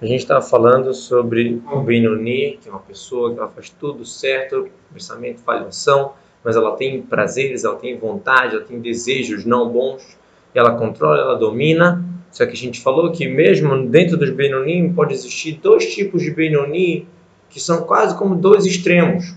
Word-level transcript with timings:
A 0.00 0.06
gente 0.06 0.20
estava 0.20 0.40
falando 0.40 0.94
sobre 0.94 1.60
o 1.72 1.80
Benoni, 1.80 2.56
que 2.62 2.68
é 2.68 2.70
uma 2.70 2.80
pessoa 2.80 3.32
que 3.32 3.38
ela 3.40 3.48
faz 3.48 3.68
tudo 3.68 4.04
certo, 4.04 4.68
pensamento, 4.94 5.40
falhação, 5.40 6.12
mas 6.44 6.54
ela 6.54 6.76
tem 6.76 7.02
prazeres, 7.02 7.64
ela 7.64 7.74
tem 7.74 7.98
vontade, 7.98 8.54
ela 8.54 8.64
tem 8.64 8.78
desejos 8.78 9.44
não 9.44 9.68
bons, 9.68 10.16
ela 10.54 10.76
controla, 10.76 11.18
ela 11.20 11.34
domina. 11.34 12.04
Só 12.30 12.46
que 12.46 12.52
a 12.52 12.56
gente 12.56 12.80
falou 12.80 13.10
que 13.10 13.26
mesmo 13.26 13.88
dentro 13.88 14.16
dos 14.16 14.30
Benoni 14.30 14.92
pode 14.94 15.14
existir 15.14 15.58
dois 15.60 15.92
tipos 15.92 16.22
de 16.22 16.30
Benoni 16.30 17.08
que 17.50 17.58
são 17.58 17.82
quase 17.82 18.16
como 18.16 18.36
dois 18.36 18.66
extremos. 18.66 19.34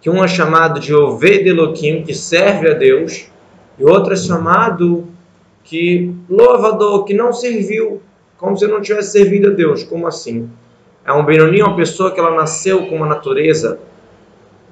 Que 0.00 0.08
um 0.08 0.22
é 0.22 0.28
chamado 0.28 0.78
de 0.78 0.94
Oved 0.94 1.48
Elohim, 1.48 2.04
que 2.04 2.14
serve 2.14 2.70
a 2.70 2.74
Deus, 2.74 3.28
e 3.76 3.84
outro 3.84 4.12
é 4.12 4.16
chamado 4.16 5.08
que 5.64 6.14
louvador, 6.28 7.04
que 7.04 7.12
não 7.12 7.32
serviu, 7.32 8.00
como 8.38 8.56
se 8.56 8.66
não 8.66 8.80
tivesse 8.80 9.12
servido 9.12 9.50
a 9.50 9.52
Deus. 9.52 9.82
Como 9.82 10.06
assim? 10.06 10.50
É 11.04 11.12
um 11.12 11.24
Benoni, 11.24 11.62
uma 11.62 11.76
pessoa 11.76 12.12
que 12.12 12.20
ela 12.20 12.34
nasceu 12.34 12.86
com 12.86 12.96
uma 12.96 13.06
natureza 13.06 13.78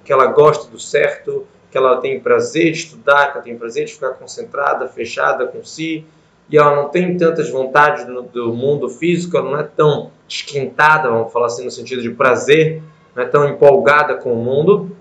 que 0.05 0.13
ela 0.13 0.27
gosta 0.27 0.71
do 0.71 0.79
certo, 0.79 1.47
que 1.71 1.79
ela 1.79 1.97
tem 1.97 2.21
prazer 2.21 2.73
de 2.73 2.79
estudar, 2.79 3.31
que 3.31 3.39
ela 3.39 3.43
tem 3.43 3.57
prazer 3.57 3.87
de 3.87 3.95
ficar 3.95 4.11
concentrada, 4.11 4.87
fechada 4.87 5.47
com 5.47 5.65
si, 5.65 6.05
e 6.51 6.59
ela 6.59 6.77
não 6.77 6.89
tem 6.89 7.17
tantas 7.17 7.49
vontades 7.49 8.05
do, 8.05 8.23
do 8.23 8.53
mundo 8.53 8.89
físico, 8.89 9.37
ela 9.37 9.51
não 9.51 9.59
é 9.59 9.63
tão 9.63 10.11
esquentada, 10.29 11.09
vamos 11.09 11.33
falar 11.33 11.47
assim, 11.47 11.65
no 11.65 11.71
sentido 11.71 12.03
de 12.03 12.11
prazer, 12.11 12.83
não 13.15 13.23
é 13.23 13.27
tão 13.27 13.49
empolgada 13.49 14.15
com 14.15 14.33
o 14.33 14.37
mundo. 14.37 14.95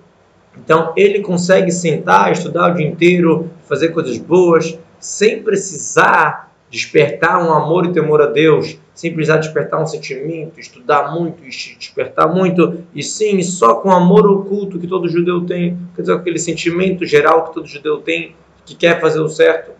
Então, 0.57 0.93
ele 0.95 1.21
consegue 1.21 1.71
sentar, 1.71 2.31
estudar 2.31 2.71
o 2.71 2.75
dia 2.75 2.87
inteiro, 2.87 3.49
fazer 3.67 3.89
coisas 3.89 4.17
boas, 4.17 4.77
sem 4.99 5.43
precisar 5.43 6.52
despertar 6.73 7.39
um 7.39 7.53
amor 7.53 7.85
e 7.85 7.93
temor 7.93 8.19
a 8.19 8.25
Deus, 8.25 8.79
sem 8.95 9.13
precisar 9.13 9.37
despertar 9.37 9.79
um 9.79 9.85
sentimento, 9.85 10.59
estudar 10.59 11.13
muito, 11.13 11.43
despertar 11.43 12.27
muito, 12.27 12.83
e 12.95 13.03
sim, 13.03 13.39
só 13.43 13.75
com 13.75 13.89
o 13.89 13.91
amor 13.91 14.25
oculto 14.25 14.79
que 14.79 14.87
todo 14.87 15.07
judeu 15.07 15.45
tem, 15.45 15.77
quer 15.95 16.01
dizer, 16.01 16.13
aquele 16.15 16.39
sentimento 16.39 17.05
geral 17.05 17.45
que 17.45 17.53
todo 17.53 17.67
judeu 17.67 17.99
tem, 17.99 18.35
que 18.65 18.73
quer 18.73 18.99
fazer 18.99 19.19
o 19.19 19.29
certo. 19.29 19.71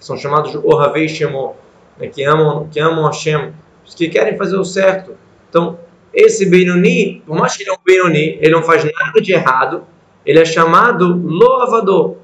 São 0.00 0.16
chamados 0.16 0.50
de 0.50 0.58
Ohavei 0.58 1.08
Shemo, 1.08 1.54
né, 1.96 2.08
que 2.08 2.24
amam, 2.24 2.66
que 2.68 2.80
amam 2.80 3.06
Hashem, 3.06 3.52
que 3.84 4.08
querem 4.08 4.36
fazer 4.36 4.56
o 4.56 4.64
certo. 4.64 5.12
Então, 5.48 5.78
esse 6.12 6.44
Benoni, 6.50 7.22
por 7.24 7.38
mais 7.38 7.56
que 7.56 7.62
ele 7.62 7.70
é 7.70 7.72
um 7.72 7.78
Benoni, 7.86 8.36
ele 8.40 8.50
não 8.50 8.64
faz 8.64 8.82
nada 8.82 9.20
de 9.20 9.32
errado, 9.32 9.84
ele 10.24 10.40
é 10.40 10.44
chamado 10.44 11.06
loavador, 11.24 12.16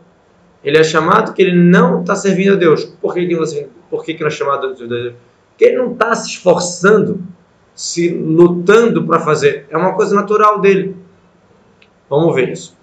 ele 0.64 0.78
é 0.78 0.84
chamado 0.84 1.34
que 1.34 1.42
ele 1.42 1.54
não 1.54 2.00
está 2.00 2.14
servindo 2.14 2.52
a 2.52 2.56
Deus. 2.56 2.84
Por 2.84 3.14
que, 3.14 3.20
ele 3.20 3.34
não 3.34 3.44
Por 3.90 4.04
que, 4.04 4.14
que 4.14 4.20
não 4.20 4.28
é 4.28 4.30
chamado 4.30 4.66
a 4.66 4.72
Deus? 4.72 5.14
Porque 5.48 5.64
ele 5.64 5.76
não 5.76 5.92
está 5.92 6.14
se 6.14 6.30
esforçando, 6.30 7.20
se 7.74 8.08
lutando 8.10 9.04
para 9.04 9.20
fazer. 9.20 9.66
É 9.70 9.76
uma 9.76 9.94
coisa 9.94 10.14
natural 10.14 10.60
dele. 10.60 10.96
Vamos 12.08 12.34
ver 12.34 12.50
isso. 12.50 12.76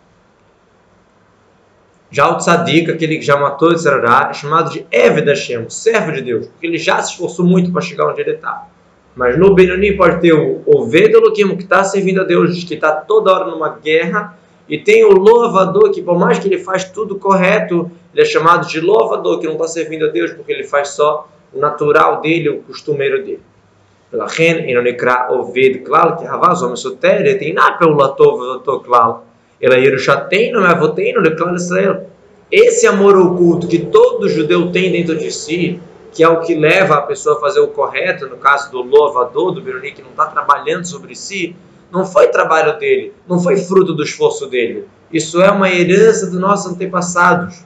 Já 2.11 2.27
o 2.27 2.38
tzadik, 2.38 2.89
aquele 2.89 3.17
que 3.17 3.25
já 3.25 3.38
matou 3.38 3.73
de 3.73 3.81
Sarará, 3.81 4.30
é 4.31 4.33
chamado 4.33 4.71
de 4.71 4.86
Eved 4.91 5.27
Hashem, 5.27 5.69
servo 5.69 6.11
de 6.11 6.23
Deus, 6.23 6.47
porque 6.47 6.66
ele 6.66 6.80
já 6.80 6.99
se 7.03 7.11
esforçou 7.11 7.45
muito 7.45 7.71
para 7.71 7.81
chegar 7.81 8.08
onde 8.08 8.19
ele 8.19 8.31
está. 8.31 8.67
Mas 9.16 9.38
no 9.38 9.53
Benoni 9.53 9.95
pode 9.95 10.19
ter 10.19 10.33
o 10.33 10.64
Oved 10.66 11.14
que 11.33 11.64
está 11.64 11.83
servindo 11.83 12.21
a 12.21 12.23
Deus, 12.23 12.64
que 12.64 12.73
está 12.73 12.91
toda 12.93 13.31
hora 13.31 13.45
numa 13.45 13.77
guerra 13.77 14.39
e 14.70 14.78
tem 14.78 15.03
o 15.03 15.12
louvador, 15.12 15.92
que 15.92 16.02
por 16.02 16.17
mais 16.17 16.38
que 16.38 16.48
ele 16.48 16.59
faz 16.59 16.84
tudo 16.84 17.16
correto, 17.16 17.89
ele 18.14 18.22
é 18.22 18.25
chamado 18.25 18.67
de 18.67 18.80
louvador, 18.80 19.39
que 19.39 19.48
não 19.48 19.53
está 19.53 19.67
servindo 19.67 20.06
a 20.06 20.09
Deus, 20.09 20.31
porque 20.31 20.52
ele 20.52 20.64
faz 20.64 20.89
só 20.89 21.28
o 21.52 21.59
natural 21.59 22.22
dele, 22.22 22.50
o 22.50 22.59
costumeiro 22.59 23.23
dele. 23.23 23.42
Pela 24.11 24.28
ren, 24.28 24.70
enonikra, 24.70 25.31
oved, 25.31 25.80
klal, 25.80 26.17
que 26.17 26.26
havaz, 26.26 26.61
homem 26.61 26.76
sotéria, 26.76 27.38
tem 27.38 27.53
na 27.53 27.72
peulatov, 27.72 28.39
latov 28.42 28.84
klal. 28.84 29.26
Ela 29.59 29.76
é 29.76 30.52
não 30.52 30.66
é, 30.66 30.72
é 30.72 31.36
klal 31.36 31.55
Israel. 31.55 32.05
Esse 32.52 32.88
amor 32.88 33.17
oculto 33.17 33.67
que 33.67 33.77
todo 33.77 34.30
judeu 34.30 34.72
tem 34.72 34.92
dentro 34.92 35.16
de 35.16 35.32
si, 35.32 35.80
que 36.11 36.23
é 36.23 36.30
o 36.30 36.42
que 36.42 36.55
leva 36.55 36.95
a 36.95 37.02
pessoa 37.02 37.38
a 37.38 37.39
fazer 37.39 37.60
o 37.60 37.67
correto, 37.67 38.27
no 38.27 38.38
caso 38.38 38.72
do 38.72 38.82
louvador, 38.82 39.52
do 39.52 39.61
Veronique, 39.61 39.98
que 39.98 40.02
não 40.02 40.11
está 40.11 40.26
trabalhando 40.26 40.86
sobre 40.86 41.16
si, 41.16 41.55
não 41.92 42.05
foi 42.05 42.27
trabalho 42.27 42.77
dele, 42.77 43.14
não 43.27 43.39
foi 43.39 43.58
fruto 43.58 43.94
do 43.94 44.04
esforço 44.04 44.48
dele. 44.48 44.86
Isso 45.11 45.42
é 45.42 45.50
uma 45.50 45.70
herança 45.70 46.27
dos 46.27 46.39
nossos 46.39 46.72
antepassados. 46.72 47.64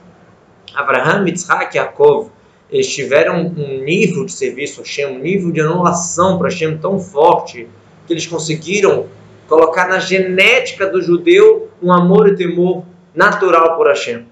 Abraham, 0.73 1.28
Yitzhak 1.28 1.75
e 1.75 1.78
Yaakov, 1.78 2.29
eles 2.72 2.88
tiveram 2.88 3.45
um 3.45 3.83
nível 3.83 4.25
de 4.25 4.31
serviço 4.31 4.81
a 4.81 4.83
Hashem, 4.83 5.06
um 5.06 5.19
nível 5.19 5.51
de 5.51 5.62
anulação 5.62 6.38
para 6.38 6.50
Hashem 6.50 6.78
tão 6.78 7.00
forte, 7.00 7.67
que 8.07 8.13
eles 8.13 8.25
conseguiram 8.25 9.06
colocar 9.47 9.88
na 9.88 10.00
genética 10.00 10.88
do 10.88 11.01
judeu 11.01 11.69
um 11.81 11.94
amor 11.94 12.29
e 12.29 12.35
temor 12.35 12.83
natural 13.13 13.75
por 13.75 13.88
Hashem. 13.88 14.25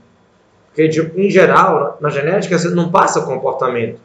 Porque, 0.67 0.89
em 1.15 1.29
geral, 1.29 1.97
na 2.01 2.09
genética 2.09 2.57
você 2.57 2.69
não 2.69 2.89
passa 2.89 3.21
comportamento. 3.21 3.99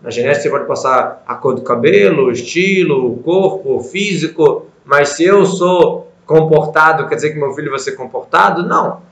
Na 0.00 0.10
genética 0.10 0.42
você 0.42 0.50
pode 0.50 0.66
passar 0.66 1.24
a 1.26 1.34
cor 1.34 1.54
do 1.54 1.62
cabelo, 1.62 2.26
o 2.26 2.30
estilo, 2.30 3.10
o 3.12 3.16
corpo, 3.16 3.76
o 3.76 3.80
físico, 3.80 4.67
mas 4.88 5.10
se 5.10 5.22
eu 5.22 5.44
sou 5.44 6.10
comportado, 6.24 7.06
quer 7.06 7.16
dizer 7.16 7.34
que 7.34 7.38
meu 7.38 7.52
filho 7.52 7.68
vai 7.68 7.78
ser 7.78 7.92
comportado? 7.92 8.66
Não. 8.66 9.02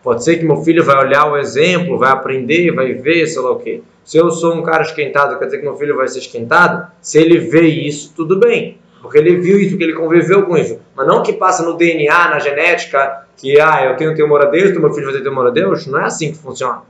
Pode 0.00 0.22
ser 0.22 0.36
que 0.36 0.44
meu 0.44 0.58
filho 0.62 0.84
vai 0.84 0.96
olhar 0.96 1.28
o 1.28 1.36
exemplo, 1.36 1.98
vai 1.98 2.12
aprender, 2.12 2.70
vai 2.70 2.94
ver, 2.94 3.26
sei 3.26 3.42
lá 3.42 3.50
o 3.50 3.58
quê. 3.58 3.82
Se 4.04 4.16
eu 4.16 4.30
sou 4.30 4.54
um 4.54 4.62
cara 4.62 4.82
esquentado, 4.82 5.36
quer 5.36 5.46
dizer 5.46 5.58
que 5.58 5.64
meu 5.64 5.74
filho 5.74 5.96
vai 5.96 6.06
ser 6.06 6.20
esquentado? 6.20 6.86
Se 7.02 7.18
ele 7.18 7.38
vê 7.38 7.62
isso, 7.62 8.12
tudo 8.14 8.38
bem. 8.38 8.78
Porque 9.02 9.18
ele 9.18 9.38
viu 9.38 9.58
isso, 9.58 9.70
porque 9.70 9.82
ele 9.82 9.94
conviveu 9.94 10.44
com 10.44 10.56
isso. 10.56 10.78
Mas 10.94 11.04
não 11.08 11.20
que 11.20 11.32
passa 11.32 11.64
no 11.64 11.76
DNA, 11.76 12.28
na 12.28 12.38
genética, 12.38 13.26
que 13.36 13.60
ah, 13.60 13.86
eu 13.86 13.96
tenho 13.96 14.14
temor 14.14 14.40
a 14.40 14.44
Deus, 14.44 14.70
então 14.70 14.80
meu 14.80 14.94
filho 14.94 15.06
vai 15.06 15.16
ter 15.16 15.24
temor 15.24 15.48
a 15.48 15.50
Deus. 15.50 15.84
Não 15.88 15.98
é 15.98 16.04
assim 16.04 16.30
que 16.30 16.38
funciona. 16.38 16.82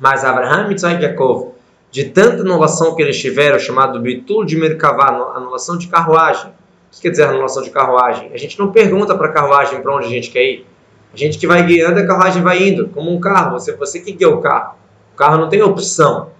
Mas 0.00 0.24
Abraham 0.24 0.72
e 0.72 1.02
Yaakov, 1.04 1.52
de 1.92 2.06
tanta 2.06 2.42
anulação 2.42 2.96
que 2.96 3.02
eles 3.02 3.16
tiveram, 3.16 3.60
chamado 3.60 4.00
Bitul 4.00 4.44
de 4.44 4.56
Merkavá, 4.56 5.06
anulação 5.36 5.78
de 5.78 5.86
carruagem, 5.86 6.50
que 6.94 7.02
quer 7.02 7.10
dizer 7.10 7.24
anulação 7.24 7.62
de 7.62 7.70
carruagem? 7.70 8.30
A 8.32 8.36
gente 8.38 8.58
não 8.58 8.70
pergunta 8.70 9.16
para 9.16 9.28
a 9.28 9.32
carruagem 9.32 9.80
para 9.80 9.94
onde 9.94 10.06
a 10.06 10.10
gente 10.10 10.30
quer 10.30 10.44
ir. 10.44 10.66
A 11.12 11.16
gente 11.16 11.38
que 11.38 11.46
vai 11.46 11.64
guiando, 11.64 12.00
a 12.00 12.06
carruagem 12.06 12.42
vai 12.42 12.68
indo, 12.68 12.88
como 12.88 13.12
um 13.12 13.20
carro. 13.20 13.52
Você, 13.52 13.72
você 13.72 14.00
que 14.00 14.12
guia 14.12 14.28
o 14.28 14.40
carro. 14.40 14.74
O 15.12 15.16
carro 15.16 15.38
não 15.38 15.48
tem 15.48 15.62
opção. 15.62 16.30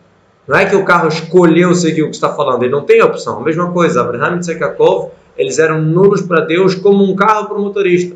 Não 0.47 0.57
é 0.57 0.67
que 0.67 0.77
o 0.77 0.85
carro 0.85 1.09
escolheu 1.09 1.75
seguir 1.75 2.03
o 2.03 2.11
que 2.11 2.15
está 2.15 2.35
falando, 2.35 2.63
ele 2.63 2.73
não 2.73 2.85
tem 2.85 3.03
opção. 3.03 3.39
A 3.39 3.43
mesma 3.43 3.73
coisa, 3.73 4.03
Abraham 4.03 4.37
e 4.37 4.41
Tzekakov, 4.41 5.11
eles 5.39 5.59
eram 5.59 5.81
nulos 5.81 6.21
para 6.21 6.41
Deus 6.41 6.75
como 6.75 7.03
um 7.03 7.17
carro 7.17 7.47
para 7.47 7.57
o 7.57 7.63
motorista. 7.63 8.15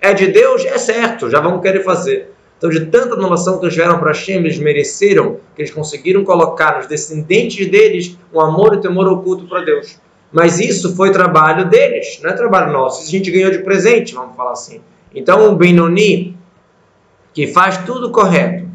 É 0.00 0.12
de 0.12 0.28
Deus? 0.28 0.64
É 0.64 0.78
certo, 0.78 1.28
já 1.28 1.40
vão 1.40 1.60
querer 1.60 1.82
fazer. 1.82 2.32
Então, 2.56 2.70
de 2.70 2.86
tanta 2.86 3.14
anulação 3.14 3.58
que 3.58 3.64
eles 3.64 3.74
tiveram 3.74 3.98
para 3.98 4.08
Hashem, 4.08 4.36
eles 4.36 4.58
mereceram 4.58 5.38
que 5.54 5.62
eles 5.62 5.70
conseguiram 5.70 6.24
colocar 6.24 6.76
nos 6.76 6.86
descendentes 6.86 7.68
deles 7.68 8.16
um 8.32 8.40
amor 8.40 8.74
e 8.74 8.80
temor 8.80 9.08
oculto 9.08 9.46
para 9.46 9.62
Deus. 9.62 9.98
Mas 10.32 10.58
isso 10.58 10.94
foi 10.96 11.10
trabalho 11.12 11.68
deles, 11.68 12.20
não 12.22 12.30
é 12.30 12.32
trabalho 12.32 12.72
nosso. 12.72 13.00
Isso 13.00 13.08
a 13.08 13.18
gente 13.18 13.30
ganhou 13.30 13.50
de 13.50 13.58
presente, 13.58 14.14
vamos 14.14 14.36
falar 14.36 14.52
assim. 14.52 14.80
Então, 15.14 15.50
o 15.50 15.56
Benoni, 15.56 16.36
que 17.32 17.46
faz 17.46 17.78
tudo 17.84 18.10
correto, 18.10 18.66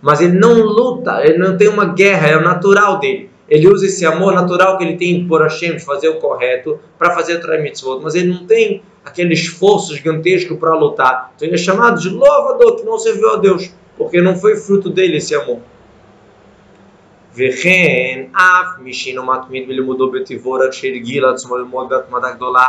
mas 0.00 0.20
ele 0.20 0.38
não 0.38 0.54
luta, 0.54 1.20
ele 1.24 1.38
não 1.38 1.56
tem 1.56 1.68
uma 1.68 1.86
guerra, 1.86 2.28
é 2.28 2.36
o 2.36 2.42
natural 2.42 2.98
dele. 2.98 3.28
Ele 3.48 3.66
usa 3.68 3.86
esse 3.86 4.06
amor 4.06 4.32
natural 4.32 4.78
que 4.78 4.84
ele 4.84 4.96
tem 4.96 5.26
por 5.26 5.42
Hashem 5.42 5.72
de 5.72 5.84
fazer 5.84 6.08
o 6.08 6.20
correto 6.20 6.78
para 6.96 7.10
fazer 7.10 7.44
o 7.44 7.62
mitzvot, 7.62 8.00
mas 8.00 8.14
ele 8.14 8.32
não 8.32 8.46
tem 8.46 8.80
aquele 9.04 9.34
esforço 9.34 9.94
gigantesco 9.96 10.56
para 10.56 10.72
lutar. 10.74 11.32
Então 11.34 11.48
ele 11.48 11.56
é 11.56 11.58
chamado 11.58 12.00
de 12.00 12.08
louvador 12.08 12.76
que 12.76 12.84
não 12.84 12.96
serviu 12.96 13.30
a 13.30 13.36
Deus, 13.36 13.70
porque 13.98 14.22
não 14.22 14.36
foi 14.36 14.56
fruto 14.56 14.88
dele 14.88 15.16
esse 15.16 15.34
amor. 15.34 15.58
וכן 17.39 18.23
אף 18.31 18.79
מי 18.79 18.93
שאינו 18.93 19.25
מתמיד 19.25 19.67
בלימודו 19.67 20.11
בטיבור 20.11 20.63
עד 20.63 20.73
שהרגיל 20.73 21.25
עצמו 21.25 21.57
ללמוד 21.57 21.89
בהתמדה 21.89 22.31
גדולה 22.31 22.65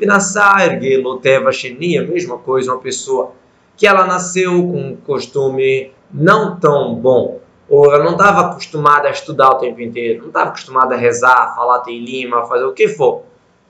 ונשא 0.00 0.42
הרגלו 0.58 1.18
טבע 1.18 1.52
שני, 1.52 1.98
a 1.98 2.02
mesma 2.02 2.36
coisa, 2.46 2.72
uma 2.72 2.80
pessoa 2.80 3.32
que 3.76 3.86
ela 3.86 4.06
nasceu 4.06 4.52
com 4.52 4.80
um 4.80 4.96
costume 4.96 5.90
não 6.12 6.58
tão 6.58 6.94
bom, 6.94 7.40
ou 7.68 7.92
ela 7.92 8.04
não 8.04 8.12
estava 8.12 8.40
acostumada 8.40 9.08
a 9.08 9.10
estudar 9.10 9.50
o 9.50 9.54
tempo 9.54 9.80
inteiro, 9.80 10.20
não 10.20 10.28
estava 10.28 10.48
acostumada 10.48 10.94
a 10.94 10.98
rezar, 10.98 11.54
falar 11.54 11.80
teilima, 11.80 12.46
fazer 12.46 12.64
o 12.64 12.72
que 12.72 12.88
for. 12.88 13.22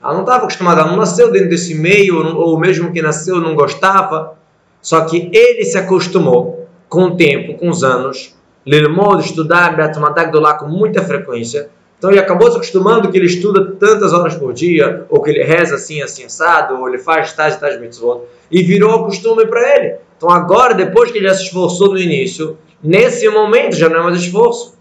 Ela 0.02 0.14
não 0.14 0.20
estava 0.20 0.44
acostumada, 0.44 0.81
ela 0.81 0.90
não 0.90 0.99
nasceu 0.99 1.31
dentro 1.31 1.50
desse 1.50 1.75
meio, 1.75 2.37
ou 2.37 2.58
mesmo 2.58 2.93
que 2.93 3.02
nasceu 3.02 3.37
não 3.37 3.55
gostava, 3.55 4.38
só 4.81 5.05
que 5.05 5.31
ele 5.32 5.64
se 5.64 5.76
acostumou 5.76 6.67
com 6.88 7.05
o 7.05 7.17
tempo, 7.17 7.58
com 7.58 7.69
os 7.69 7.82
anos, 7.82 8.35
Lilmod, 8.65 9.24
estudar 9.24 9.75
Beatmatak 9.75 10.36
lá 10.38 10.54
com 10.56 10.68
muita 10.68 11.01
frequência. 11.01 11.69
Então 11.98 12.12
ele 12.12 12.19
acabou 12.19 12.50
se 12.51 12.57
acostumando 12.57 13.10
que 13.10 13.18
ele 13.18 13.27
estuda 13.27 13.75
tantas 13.80 14.12
horas 14.12 14.36
por 14.36 14.54
dia, 14.54 15.06
ou 15.10 15.21
que 15.21 15.30
ele 15.30 15.44
reza 15.44 15.75
assim, 15.75 16.01
assim, 16.01 16.25
assado, 16.25 16.75
ou 16.75 16.89
ele 16.89 16.98
faz 16.98 17.31
tais 17.31 17.56
e 17.56 17.60
tais 17.60 17.80
mitzvot, 17.80 18.24
e 18.51 18.62
virou 18.62 19.06
costume 19.06 19.45
para 19.48 19.77
ele. 19.77 19.95
Então 20.18 20.30
agora, 20.30 20.74
depois 20.74 21.12
que 21.12 21.18
ele 21.18 21.27
já 21.27 21.33
se 21.33 21.44
esforçou 21.44 21.92
no 21.92 21.98
início, 21.98 22.57
nesse 22.83 23.27
momento 23.30 23.75
já 23.75 23.88
não 23.88 24.00
é 24.00 24.04
mais 24.04 24.18
esforço. 24.18 24.77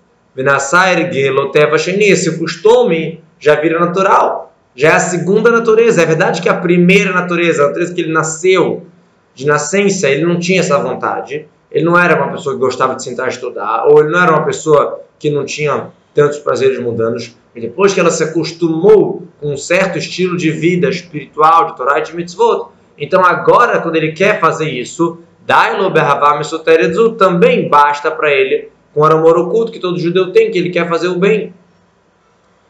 Esse 2.00 2.38
costume 2.38 3.22
já 3.38 3.54
vira 3.56 3.78
natural. 3.78 4.52
Já 4.74 4.88
é 4.88 4.92
a 4.94 5.00
segunda 5.00 5.50
natureza. 5.50 6.02
É 6.02 6.06
verdade 6.06 6.40
que 6.40 6.48
a 6.48 6.54
primeira 6.54 7.12
natureza, 7.12 7.62
a 7.62 7.66
natureza 7.68 7.94
que 7.94 8.00
ele 8.00 8.12
nasceu, 8.12 8.86
de 9.34 9.46
nascença, 9.46 10.08
ele 10.08 10.24
não 10.24 10.38
tinha 10.38 10.60
essa 10.60 10.78
vontade. 10.78 11.46
Ele 11.72 11.84
não 11.84 11.98
era 11.98 12.16
uma 12.16 12.30
pessoa 12.32 12.54
que 12.54 12.60
gostava 12.60 12.94
de 12.94 13.02
sentar 13.02 13.26
e 13.26 13.30
estudar, 13.30 13.86
ou 13.86 14.00
ele 14.00 14.10
não 14.10 14.22
era 14.22 14.32
uma 14.32 14.44
pessoa 14.44 15.00
que 15.18 15.30
não 15.30 15.44
tinha 15.44 15.90
tantos 16.14 16.38
prazeres 16.38 16.78
mundanos. 16.78 17.34
E 17.54 17.60
depois 17.60 17.94
que 17.94 18.00
ela 18.00 18.10
se 18.10 18.22
acostumou 18.22 19.26
com 19.40 19.52
um 19.52 19.56
certo 19.56 19.98
estilo 19.98 20.36
de 20.36 20.50
vida 20.50 20.88
espiritual, 20.88 21.66
de 21.66 21.76
Torah 21.76 21.98
e 21.98 22.02
de 22.02 22.14
mitzvot, 22.14 22.68
então 22.98 23.24
agora, 23.24 23.80
quando 23.80 23.96
ele 23.96 24.12
quer 24.12 24.38
fazer 24.38 24.68
isso, 24.68 25.18
Dailo 25.46 25.90
Behavá 25.90 26.36
Mesoterezu 26.36 27.12
também 27.12 27.68
basta 27.68 28.10
para 28.10 28.30
ele 28.30 28.70
com 28.94 29.00
o 29.00 29.04
amor 29.04 29.38
oculto 29.38 29.72
que 29.72 29.80
todo 29.80 29.98
judeu 29.98 30.32
tem, 30.32 30.50
que 30.50 30.58
ele 30.58 30.70
quer 30.70 30.88
fazer 30.88 31.08
o 31.08 31.18
bem. 31.18 31.54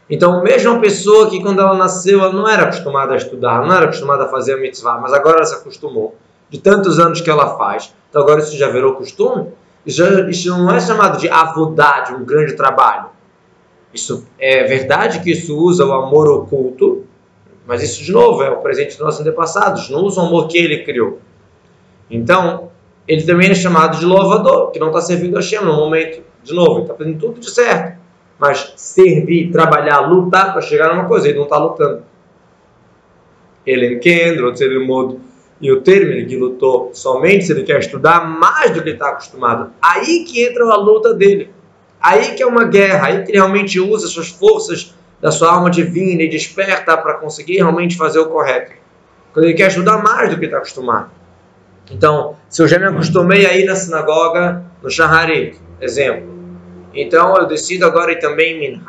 Então, 0.09 0.43
mesmo 0.43 0.73
uma 0.73 0.81
pessoa 0.81 1.29
que 1.29 1.43
quando 1.43 1.61
ela 1.61 1.77
nasceu, 1.77 2.21
ela 2.21 2.33
não 2.33 2.49
era 2.49 2.65
acostumada 2.65 3.15
a 3.15 3.17
estudar, 3.17 3.67
não 3.67 3.75
era 3.75 3.87
acostumada 3.87 4.25
a 4.25 4.29
fazer 4.29 4.55
a 4.55 4.57
mitzvah, 4.57 4.99
mas 4.99 5.13
agora 5.13 5.39
ela 5.39 5.47
se 5.47 5.55
acostumou, 5.55 6.17
de 6.49 6.59
tantos 6.59 6.99
anos 6.99 7.21
que 7.21 7.31
ela 7.31 7.57
faz, 7.57 7.93
então 8.13 8.21
agora 8.21 8.41
isso 8.41 8.55
já 8.59 8.69
virou 8.69 8.93
costume, 8.93 9.47
isso, 9.87 10.03
não 10.51 10.77
é 10.77 10.79
chamado 10.79 11.19
de 11.19 11.31
avodade, 11.31 12.13
um 12.13 12.27
grande 12.27 12.53
trabalho. 12.53 13.07
Isso 13.93 14.29
é 14.39 14.65
verdade 14.65 15.21
que 15.21 15.31
isso 15.31 15.57
usa 15.57 15.87
o 15.87 15.93
amor 15.95 16.29
oculto, 16.29 17.07
mas 17.67 17.83
isso, 17.83 18.05
de 18.05 18.13
novo, 18.13 18.43
é 18.43 18.51
o 18.51 18.59
presente 18.59 18.91
dos 18.91 18.99
nossos 18.99 19.23
antepassados, 19.23 19.89
não 19.89 20.01
usa 20.01 20.21
o 20.21 20.27
amor 20.27 20.47
que 20.47 20.59
ele 20.59 20.85
criou. 20.85 21.21
Então, 22.11 22.69
ele 23.09 23.23
também 23.23 23.51
é 23.51 23.55
chamado 23.55 23.99
de 23.99 24.05
louvador, 24.05 24.73
que 24.73 24.79
não 24.79 24.89
está 24.89 25.01
servindo 25.01 25.39
a 25.39 25.41
Hashem 25.41 25.65
no 25.65 25.75
momento. 25.75 26.23
De 26.45 26.53
novo, 26.53 26.73
ele 26.73 26.83
está 26.83 26.95
fazendo 26.95 27.19
tudo 27.19 27.41
de 27.41 27.51
certo. 27.51 27.99
Mas 28.39 28.75
servir, 28.77 29.51
trabalhar, 29.51 30.01
lutar 30.01 30.53
para 30.53 30.61
chegar 30.61 30.95
numa 30.95 31.07
coisa, 31.07 31.29
ele 31.29 31.39
não 31.39 31.45
está 31.45 31.57
lutando. 31.57 32.03
Ele 33.65 33.95
entende, 33.95 34.43
outro 34.43 34.63
ele 34.63 34.85
muda. 34.85 35.17
E 35.63 35.71
o 35.71 35.81
termo 35.81 36.29
que 36.29 36.37
lutou 36.37 36.91
somente 36.93 37.47
se 37.47 37.53
ele 37.53 37.63
quer 37.63 37.79
estudar 37.79 38.29
mais 38.29 38.73
do 38.73 38.83
que 38.83 38.91
está 38.91 39.11
acostumado. 39.11 39.73
Aí 39.81 40.25
que 40.25 40.45
entra 40.45 40.65
a 40.65 40.77
luta 40.77 41.15
dele. 41.15 41.51
Aí 42.01 42.35
que 42.35 42.43
é 42.43 42.47
uma 42.47 42.65
guerra, 42.65 43.07
aí 43.07 43.23
que 43.23 43.31
ele 43.31 43.39
realmente 43.39 43.79
usa 43.79 44.09
suas 44.09 44.29
forças 44.29 44.93
da 45.21 45.31
sua 45.31 45.53
alma 45.53 45.71
divina 45.71 46.21
e 46.21 46.29
desperta 46.29 46.97
para 46.97 47.15
conseguir 47.15 47.59
realmente 47.59 47.97
fazer 47.97 48.19
o 48.19 48.27
correto. 48.27 48.73
Quando 49.33 49.45
ele 49.45 49.55
quer 49.55 49.69
estudar 49.69 50.03
mais 50.03 50.29
do 50.29 50.39
que 50.39 50.47
está 50.47 50.59
acostumado. 50.59 51.11
Então, 51.91 52.37
se 52.49 52.61
eu 52.61 52.67
já 52.67 52.79
me 52.79 52.87
acostumei 52.87 53.47
a 53.47 53.57
ir 53.57 53.65
na 53.65 53.77
sinagoga 53.77 54.65
no 54.83 54.91
Shaharit, 54.91 55.59
exemplo, 55.81 56.29
então 56.95 57.37
eu 57.37 57.47
decido 57.47 57.87
agora 57.87 58.13
ir 58.13 58.19
também 58.19 58.57
em 58.57 58.59
Minha, 58.59 58.83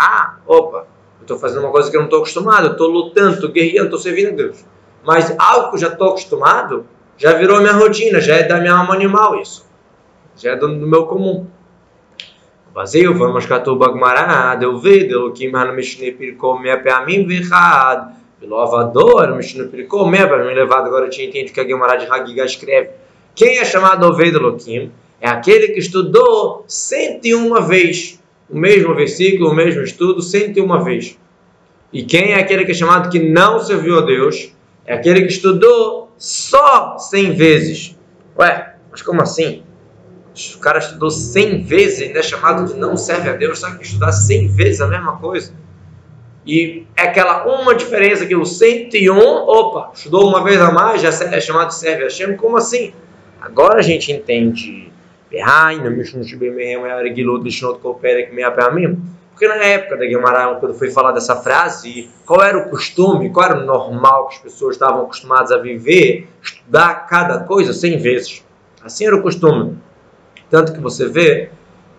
opa, 0.48 0.88
eu 1.20 1.22
estou 1.22 1.38
fazendo 1.38 1.62
uma 1.62 1.72
coisa 1.72 1.90
que 1.90 1.96
eu 1.96 2.02
não 2.02 2.08
estou 2.08 2.20
acostumado, 2.20 2.68
eu 2.68 2.72
estou 2.72 2.88
lutando, 2.88 3.36
estou 3.36 3.52
guerreando, 3.52 3.86
estou 3.86 4.00
servindo 4.00 4.30
a 4.30 4.36
Deus. 4.36 4.66
Mas 5.06 5.34
algo 5.38 5.70
que 5.70 5.76
eu 5.76 5.80
já 5.80 5.88
estou 5.90 6.10
acostumado, 6.10 6.86
já 7.18 7.34
virou 7.34 7.60
minha 7.60 7.74
rotina, 7.74 8.22
já 8.22 8.36
é 8.36 8.44
da 8.44 8.60
minha 8.60 8.74
alma 8.74 8.94
animal 8.94 9.40
isso. 9.40 9.66
Já 10.36 10.52
é 10.52 10.56
do, 10.56 10.68
do 10.68 10.88
meu 10.88 11.06
comum. 11.06 11.48
Vazio, 12.74 13.14
vamos 13.14 13.46
catou 13.46 13.78
bagmará, 13.78 14.56
deu 14.56 14.80
ver, 14.80 15.08
deu 15.08 15.32
que 15.32 15.48
mano 15.50 15.74
mexer 15.74 16.14
pircou 16.14 16.60
minha 16.60 16.78
pé 16.78 16.92
a 16.92 17.06
mim 17.06 17.26
virrado. 17.26 18.14
Pelo 18.40 18.60
avador, 18.60 19.38
pircou 19.72 20.08
minha 20.08 20.28
pé 20.28 20.44
me 20.44 20.54
levado. 20.54 20.88
Agora 20.88 21.06
eu 21.06 21.10
tinha 21.10 21.28
entendido 21.28 21.54
que 21.54 21.60
a 21.60 21.64
Guimarães 21.64 22.04
de 22.04 22.12
Hagiga 22.12 22.44
escreve. 22.44 22.90
Quem 23.36 23.60
é 23.60 23.66
chamado 23.66 24.06
Oved 24.08 24.36
Elohim 24.36 24.92
é 25.22 25.30
aquele 25.30 25.70
que 25.70 25.80
estudou 25.80 26.66
101 26.68 27.62
vez 27.62 28.20
o 28.50 28.58
mesmo 28.58 28.94
versículo, 28.94 29.50
o 29.50 29.56
mesmo 29.56 29.82
estudo, 29.82 30.22
101 30.22 30.84
vez. 30.84 31.18
E 31.92 32.04
quem 32.04 32.34
é 32.34 32.40
aquele 32.40 32.66
que 32.66 32.72
é 32.72 32.76
chamado 32.76 33.10
que 33.10 33.20
não 33.20 33.60
serviu 33.60 33.98
a 33.98 34.02
Deus 34.02 34.54
é 34.86 34.94
aquele 34.94 35.22
que 35.22 35.32
estudou 35.34 36.12
só 36.18 36.98
100 36.98 37.34
vezes. 37.34 37.98
Ué, 38.38 38.76
mas 38.92 39.02
como 39.02 39.22
assim? 39.22 39.64
O 40.56 40.60
cara 40.60 40.80
estudou 40.80 41.12
100 41.12 41.64
vezes 41.64 42.02
ainda 42.02 42.20
é 42.20 42.24
chamado 42.24 42.66
de 42.66 42.80
não 42.80 42.98
serve 42.98 43.30
a 43.30 43.34
Deus, 43.34 43.60
sabe 43.60 43.78
que 43.78 43.86
estudar 43.86 44.12
100 44.12 44.48
vezes 44.50 44.82
a 44.82 44.88
mesma 44.88 45.18
coisa. 45.18 45.54
E 46.46 46.86
é 46.98 47.04
aquela 47.04 47.46
uma 47.46 47.74
diferença 47.74 48.26
que 48.26 48.36
o 48.36 48.46
101, 48.46 49.18
opa, 49.18 49.92
estudou 49.94 50.28
uma 50.28 50.44
vez 50.44 50.60
a 50.60 50.72
mais, 50.72 51.02
já 51.02 51.10
é 51.10 51.40
chamado 51.40 51.70
de 51.70 51.76
serve 51.76 52.02
a 52.02 52.06
Hashem, 52.06 52.36
como 52.36 52.58
assim? 52.58 52.94
Agora 53.40 53.80
a 53.80 53.82
gente 53.82 54.12
entende. 54.12 54.92
Porque 59.34 59.48
na 59.48 59.56
época 59.56 59.98
da 59.98 60.06
Guimarães, 60.06 60.60
quando 60.60 60.76
foi 60.76 60.92
falar 60.92 61.12
dessa 61.12 61.36
frase, 61.36 62.10
qual 62.24 62.44
era 62.44 62.56
o 62.56 62.70
costume, 62.70 63.32
qual 63.32 63.48
era 63.48 63.60
o 63.60 63.66
normal 63.66 64.28
que 64.28 64.36
as 64.36 64.42
pessoas 64.42 64.76
estavam 64.76 65.02
acostumadas 65.04 65.52
a 65.52 65.58
viver, 65.58 66.30
estudar 66.42 67.08
cada 67.08 67.40
coisa 67.40 67.74
100 67.74 67.98
vezes. 67.98 68.46
Assim 68.84 69.08
era 69.08 69.16
o 69.16 69.24
costume. 69.24 69.78
Tanto 70.52 70.72
que 70.72 70.80
você 70.80 71.08
vê 71.08 71.50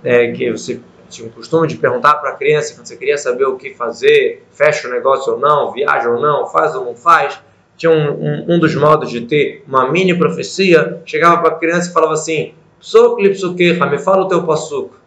é, 0.04 0.30
que 0.30 0.52
você 0.52 0.80
tinha 1.08 1.26
o 1.28 1.32
costume 1.32 1.66
de 1.66 1.76
perguntar 1.76 2.14
para 2.14 2.30
a 2.30 2.34
criança 2.34 2.74
quando 2.74 2.86
você 2.86 2.96
queria 2.96 3.18
saber 3.18 3.44
o 3.46 3.56
que 3.56 3.74
fazer, 3.74 4.46
fecha 4.52 4.86
o 4.86 4.90
negócio 4.92 5.32
ou 5.32 5.40
não, 5.40 5.72
viaja 5.72 6.08
ou 6.08 6.20
não, 6.20 6.46
faz 6.46 6.74
ou 6.76 6.84
não 6.84 6.94
faz. 6.94 7.40
Tinha 7.76 7.90
um, 7.90 8.12
um, 8.12 8.54
um 8.54 8.58
dos 8.60 8.76
modos 8.76 9.10
de 9.10 9.22
ter 9.22 9.64
uma 9.66 9.90
mini 9.90 10.16
profecia. 10.16 11.02
Chegava 11.04 11.42
para 11.42 11.56
a 11.56 11.58
criança 11.58 11.90
e 11.90 11.92
falava 11.92 12.12
assim: 12.12 12.54
Soklipsukeha, 12.78 13.84
me 13.86 13.98
fala 13.98 14.24
o 14.24 14.28
teu 14.28 14.44
passuco. 14.44 15.03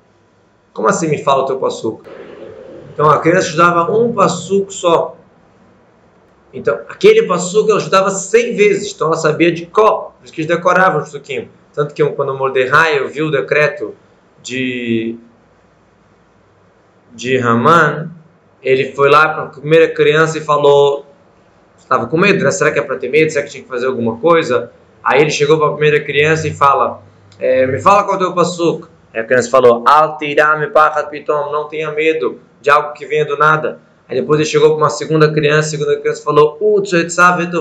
Como 0.78 0.88
assim 0.88 1.08
me 1.08 1.24
fala 1.24 1.42
o 1.42 1.46
teu 1.48 1.58
passuco? 1.58 2.04
Então 2.94 3.10
a 3.10 3.18
criança 3.18 3.48
estudava 3.48 3.92
um 3.92 4.14
passuco 4.14 4.72
só. 4.72 5.18
Então, 6.54 6.76
aquele 6.88 7.24
passuco 7.24 7.72
ela 7.72 7.80
estudava 7.80 8.12
100 8.12 8.56
vezes, 8.56 8.94
então 8.94 9.08
ela 9.08 9.18
sabia 9.18 9.52
de 9.52 9.66
qual, 9.66 10.16
por 10.20 10.26
isso 10.26 10.34
que 10.34 10.42
eles 10.42 10.56
decoravam 10.56 11.02
o 11.02 11.06
suquinho. 11.06 11.50
Tanto 11.74 11.96
que 11.96 12.06
quando 12.12 12.38
Mordecai 12.38 13.04
viu 13.08 13.26
o 13.26 13.32
decreto 13.32 13.96
de, 14.44 15.18
de 17.12 17.40
Haman, 17.40 18.12
ele 18.62 18.92
foi 18.94 19.10
lá 19.10 19.30
para 19.30 19.44
a 19.46 19.48
primeira 19.48 19.92
criança 19.92 20.38
e 20.38 20.42
falou: 20.42 21.08
estava 21.76 22.06
com 22.06 22.18
medo, 22.18 22.44
né? 22.44 22.52
será 22.52 22.72
que 22.72 22.78
é 22.78 22.84
para 22.84 22.98
ter 22.98 23.10
medo? 23.10 23.32
Será 23.32 23.44
que 23.44 23.50
tinha 23.50 23.64
que 23.64 23.70
fazer 23.70 23.88
alguma 23.88 24.18
coisa? 24.18 24.72
Aí 25.04 25.22
ele 25.22 25.32
chegou 25.32 25.58
para 25.58 25.70
a 25.70 25.72
primeira 25.72 26.00
criança 26.06 26.48
e 26.48 26.54
fala: 26.54 27.02
é, 27.40 27.66
Me 27.66 27.80
fala 27.80 28.04
qual 28.04 28.14
é 28.14 28.18
o 28.18 28.20
teu 28.20 28.34
passuco. 28.36 28.97
Aí 29.14 29.22
a 29.22 29.24
criança 29.24 29.50
falou: 29.50 29.84
não 31.52 31.68
tenha 31.68 31.92
medo 31.92 32.40
de 32.62 32.70
algo 32.70 32.94
que 32.94 33.06
venha 33.06 33.26
do 33.26 33.38
nada. 33.38 33.80
Aí 34.10 34.20
depois 34.20 34.40
ele 34.40 34.50
chegou 34.50 34.70
para 34.70 34.78
uma 34.78 34.90
segunda 34.90 35.32
criança, 35.34 35.68
a 35.68 35.72
segunda 35.72 36.00
criança 36.00 36.24
falou: 36.24 36.58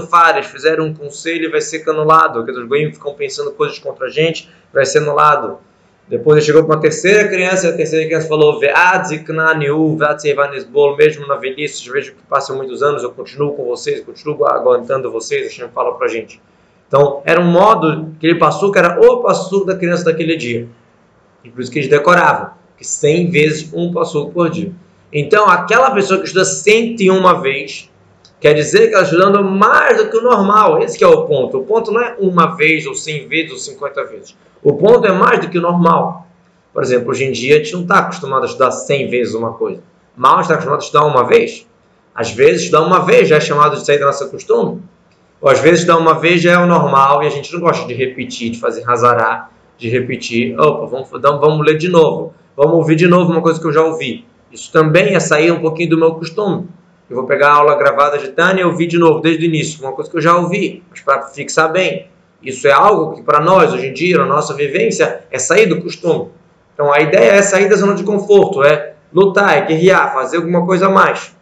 fares, 0.09 0.47
fizeram 0.47 0.85
um 0.85 0.95
conselho 0.95 1.47
e 1.47 1.51
vai 1.51 1.61
ser 1.61 1.89
anulado. 1.89 2.45
Porque 2.45 2.53
os 2.53 2.69
goims 2.69 2.95
ficam 2.95 3.15
pensando 3.15 3.51
coisas 3.53 3.79
contra 3.79 4.07
a 4.07 4.11
gente, 4.11 4.49
vai 4.73 4.85
ser 4.85 4.99
anulado. 4.99 5.59
Depois 6.09 6.37
ele 6.37 6.47
chegou 6.47 6.65
para 6.65 6.77
uma 6.77 6.81
terceira 6.81 7.27
criança, 7.29 7.67
e 7.67 7.71
a 7.71 7.77
terceira 7.77 8.07
criança 8.07 8.29
falou: 8.29 8.61
mesmo 10.97 11.27
na 11.27 11.35
velhice, 11.35 11.91
vejo 11.91 12.13
que 12.13 12.23
passam 12.29 12.57
muitos 12.57 12.81
anos, 12.81 13.03
eu 13.03 13.11
continuo 13.11 13.57
com 13.57 13.65
vocês, 13.65 14.05
continuo 14.05 14.47
aguentando 14.47 15.11
vocês, 15.11 15.49
a 15.49 15.51
gente 15.51 15.73
fala 15.73 15.95
para 15.97 16.07
a 16.07 16.09
gente. 16.09 16.41
Então, 16.87 17.23
era 17.25 17.41
um 17.41 17.51
modo 17.51 18.15
que 18.21 18.27
ele 18.29 18.39
passou, 18.39 18.71
que 18.71 18.79
era 18.79 19.01
o 19.01 19.21
passo 19.21 19.65
da 19.65 19.75
criança 19.75 20.05
daquele 20.05 20.37
dia. 20.37 20.69
E 21.47 21.51
por 21.51 21.61
isso 21.61 21.71
que 21.71 21.79
eles 21.79 21.89
decoravam, 21.89 22.51
que 22.77 22.85
100 22.85 23.31
vezes 23.31 23.73
um 23.73 23.93
passo 23.93 24.29
por 24.31 24.51
dia. 24.51 24.73
Então, 25.13 25.47
aquela 25.47 25.93
pessoa 25.93 26.19
que 26.19 26.27
estuda 26.27 26.45
101 26.45 27.41
vez, 27.41 27.89
quer 28.41 28.53
dizer 28.53 28.89
que 28.89 28.95
ela 28.95 29.05
está 29.05 29.17
estudando 29.17 29.45
mais 29.45 29.97
do 29.97 30.11
que 30.11 30.17
o 30.17 30.23
normal. 30.23 30.83
Esse 30.83 31.03
é 31.05 31.07
o 31.07 31.25
ponto. 31.25 31.59
O 31.59 31.65
ponto 31.65 31.93
não 31.93 32.01
é 32.01 32.17
uma 32.19 32.57
vez, 32.57 32.85
ou 32.85 32.95
100 32.95 33.29
vezes, 33.29 33.53
ou 33.53 33.59
50 33.59 34.05
vezes. 34.07 34.37
O 34.61 34.75
ponto 34.75 35.07
é 35.07 35.13
mais 35.13 35.41
do 35.41 35.49
que 35.49 35.57
o 35.57 35.63
normal. 35.63 36.27
Por 36.73 36.83
exemplo, 36.83 37.11
hoje 37.11 37.25
em 37.25 37.33
dia 37.33 37.55
a 37.55 37.59
gente 37.59 37.73
não 37.75 37.83
está 37.83 38.01
acostumado 38.01 38.43
a 38.43 38.47
estudar 38.47 38.73
100 38.73 39.09
vezes 39.09 39.35
uma 39.35 39.53
coisa. 39.53 39.81
Mal 40.17 40.41
está 40.41 40.55
acostumado 40.55 40.81
a 40.81 40.85
estudar 40.85 41.05
uma 41.05 41.25
vez. 41.25 41.65
Às 42.13 42.33
vezes, 42.33 42.63
estudar 42.63 42.83
uma 42.83 43.05
vez 43.05 43.29
já 43.29 43.37
é 43.37 43.41
chamado 43.41 43.77
de 43.77 43.87
sair 43.87 43.99
da 43.99 44.07
nossa 44.07 44.27
costume. 44.27 44.83
Ou 45.41 45.49
às 45.49 45.61
vezes, 45.61 45.81
estudar 45.81 45.99
uma 45.99 46.19
vez 46.19 46.43
já 46.43 46.53
é 46.55 46.59
o 46.59 46.67
normal 46.67 47.23
e 47.23 47.27
a 47.27 47.31
gente 47.31 47.53
não 47.53 47.61
gosta 47.61 47.87
de 47.87 47.95
repetir, 47.95 48.51
de 48.51 48.59
fazer 48.59 48.83
razará, 48.83 49.51
de 49.79 49.89
repetir. 49.89 50.59
Opa, 50.59 50.87
vamos, 50.87 51.09
vamos 51.11 51.67
ler 51.67 51.77
de 51.77 51.89
novo. 51.89 52.35
Vamos 52.57 52.75
ouvir 52.75 52.97
de 52.97 53.07
novo 53.07 53.33
uma 53.33 53.43
coisa 53.43 53.61
que 53.61 53.67
eu 53.67 53.73
já 53.73 53.83
ouvi. 53.83 54.25
Isso 54.51 54.73
também 54.73 55.15
é 55.15 55.21
sair 55.21 55.51
um 55.51 55.61
pouquinho 55.61 55.91
do 55.91 55.99
meu 55.99 56.15
costume. 56.15 56.69
Eu 57.09 57.17
vou 57.17 57.27
pegar 57.27 57.51
a 57.51 57.55
aula 57.55 57.75
gravada 57.77 58.19
de 58.19 58.29
Tânia 58.29 58.63
e 58.63 58.65
ouvir 58.65 58.87
de 58.87 58.99
novo, 58.99 59.21
desde 59.21 59.45
o 59.45 59.47
início, 59.47 59.81
uma 59.83 59.93
coisa 59.93 60.11
que 60.11 60.17
eu 60.17 60.21
já 60.21 60.37
ouvi, 60.37 60.83
mas 60.91 61.01
para 61.01 61.23
fixar 61.23 61.71
bem. 61.71 62.09
Isso 62.43 62.67
é 62.67 62.73
algo 62.73 63.15
que 63.15 63.23
para 63.23 63.41
nós, 63.41 63.73
hoje 63.73 63.87
em 63.87 63.93
dia, 63.93 64.19
na 64.19 64.27
nossa 64.27 64.55
vivência, 64.55 65.21
é 65.31 65.39
sair 65.39 65.67
do 65.67 65.81
costume. 65.81 66.31
Então 66.75 66.93
a 66.93 67.01
ideia 67.01 67.33
é 67.33 67.43
sair 67.43 67.69
da 67.69 67.77
zona 67.77 67.95
de 67.95 68.03
conforto, 68.03 68.63
é 68.63 68.95
lutar, 69.13 69.57
é 69.57 69.67
guerrear, 69.67 70.13
fazer 70.13 70.39
alguma 70.39 70.67
coisa 70.67 70.87
a 70.87 70.91
mais. 70.91 71.35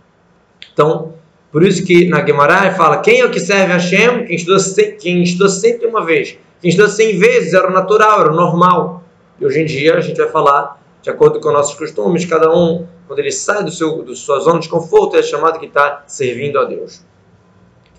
Então, 0.73 1.14
por 1.50 1.62
isso 1.62 1.85
que 1.85 2.09
na 2.09 2.21
Guimarães 2.21 2.76
fala, 2.76 2.99
quem 2.99 3.21
é 3.21 3.25
o 3.25 3.31
que 3.31 3.41
serve 3.41 3.73
a 3.73 3.76
Hashem? 3.76 4.26
Quem 4.26 4.37
estudou, 4.37 4.59
quem 4.99 5.23
estudou 5.23 5.88
uma 5.88 6.05
vez. 6.05 6.37
Quem 6.61 6.70
estudou 6.70 6.90
cem 6.90 7.18
vezes 7.18 7.54
era 7.54 7.70
natural, 7.70 8.20
era 8.23 8.30
normal. 8.30 9.02
E 9.40 9.44
hoje 9.44 9.61
em 9.61 9.64
dia 9.64 9.96
a 9.96 10.00
gente 10.00 10.16
vai 10.16 10.28
falar 10.28 10.80
de 11.02 11.11
acordo 11.11 11.38
com 11.38 11.52
nossos 11.52 11.75
costumes, 11.75 12.25
cada 12.25 12.50
um, 12.50 12.87
quando 13.06 13.18
ele 13.18 13.30
sai 13.30 13.62
do 13.62 13.70
seu, 13.70 14.02
do 14.02 14.16
sua 14.16 14.40
zona 14.40 14.58
de 14.58 14.70
conforto, 14.70 15.16
é 15.16 15.23
chamado 15.23 15.58
que 15.58 15.66
está 15.66 16.02
servindo 16.06 16.58
a 16.58 16.64
Deus. 16.64 17.04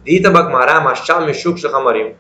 Dita 0.04 0.32
Bagmará, 0.32 0.82
Machal, 0.82 1.24
Meshuk, 1.24 1.60
Shachamarim. 1.60 2.14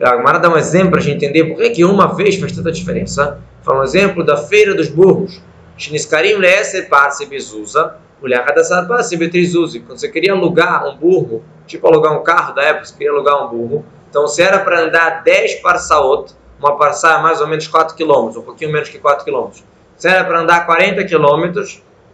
A 0.00 0.10
Agmará 0.10 0.38
dá 0.38 0.48
um 0.48 0.56
exemplo 0.56 0.90
para 0.90 1.00
a 1.00 1.02
gente 1.02 1.24
entender 1.24 1.44
por 1.44 1.56
que, 1.56 1.70
que 1.70 1.84
uma 1.84 2.14
vez 2.14 2.36
faz 2.36 2.52
tanta 2.52 2.70
diferença. 2.70 3.40
Fala 3.62 3.80
um 3.80 3.82
exemplo 3.82 4.24
da 4.24 4.36
feira 4.36 4.74
dos 4.74 4.88
burros. 4.88 5.40
Shiniskarim 5.76 6.34
leese 6.34 6.82
parse 6.82 7.26
bezuza, 7.26 7.96
mulher. 8.20 8.44
Quando 8.44 9.98
você 9.98 10.08
queria 10.08 10.32
alugar 10.32 10.86
um 10.86 10.96
burro, 10.96 11.42
tipo 11.66 11.86
alugar 11.86 12.12
um 12.12 12.22
carro 12.22 12.54
da 12.54 12.62
época, 12.62 12.86
você 12.86 12.94
queria 12.94 13.12
alugar 13.12 13.44
um 13.44 13.48
burro, 13.48 13.84
então 14.12 14.28
se 14.28 14.42
era 14.42 14.58
para 14.58 14.78
andar 14.78 15.22
10 15.22 15.62
parsaot, 15.62 16.34
uma 16.60 16.76
parça 16.76 17.12
é 17.12 17.22
mais 17.22 17.40
ou 17.40 17.46
menos 17.48 17.66
4 17.66 17.96
km, 17.96 18.36
um 18.36 18.42
pouquinho 18.42 18.70
menos 18.70 18.90
que 18.90 18.98
4 18.98 19.24
km. 19.24 19.48
Se 19.96 20.06
era 20.06 20.22
para 20.22 20.40
andar 20.40 20.66
40 20.66 21.02
km, 21.06 21.62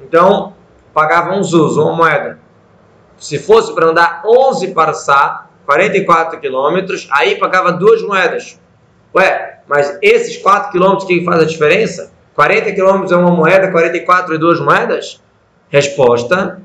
então 0.00 0.52
pagava 0.94 1.34
um 1.34 1.42
zuz, 1.42 1.76
uma 1.76 1.92
moeda. 1.92 2.38
Se 3.16 3.36
fosse 3.36 3.74
para 3.74 3.86
andar 3.86 4.22
11 4.24 4.68
parçá, 4.74 5.48
44 5.66 6.38
quilômetros, 6.38 7.08
aí 7.10 7.34
pagava 7.34 7.72
duas 7.72 8.00
moedas. 8.00 8.60
Ué, 9.12 9.58
mas 9.66 9.98
esses 10.00 10.36
4 10.36 10.70
quilômetros 10.70 11.04
que 11.04 11.24
faz 11.24 11.42
a 11.42 11.44
diferença? 11.44 12.12
40 12.36 12.72
quilômetros 12.74 13.10
é 13.10 13.16
uma 13.16 13.32
moeda, 13.32 13.72
44 13.72 14.36
é 14.36 14.38
duas 14.38 14.60
moedas? 14.60 15.20
Resposta, 15.68 16.62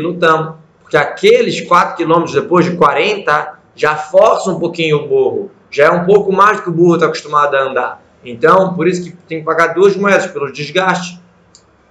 lutam. 0.00 0.56
Porque 0.80 0.96
aqueles 0.96 1.60
4 1.60 1.96
quilômetros 1.96 2.32
depois 2.32 2.64
de 2.64 2.74
40 2.74 3.57
já 3.78 3.94
força 3.96 4.50
um 4.50 4.58
pouquinho 4.58 4.96
o 4.96 5.08
burro. 5.08 5.50
Já 5.70 5.86
é 5.86 5.90
um 5.90 6.04
pouco 6.04 6.32
mais 6.32 6.58
do 6.58 6.64
que 6.64 6.68
o 6.68 6.72
burro 6.72 6.94
está 6.94 7.06
acostumado 7.06 7.54
a 7.54 7.62
andar. 7.62 8.02
Então, 8.24 8.74
por 8.74 8.88
isso 8.88 9.04
que 9.04 9.16
tem 9.28 9.38
que 9.38 9.44
pagar 9.44 9.68
duas 9.68 9.96
moedas 9.96 10.26
pelo 10.26 10.52
desgaste. 10.52 11.20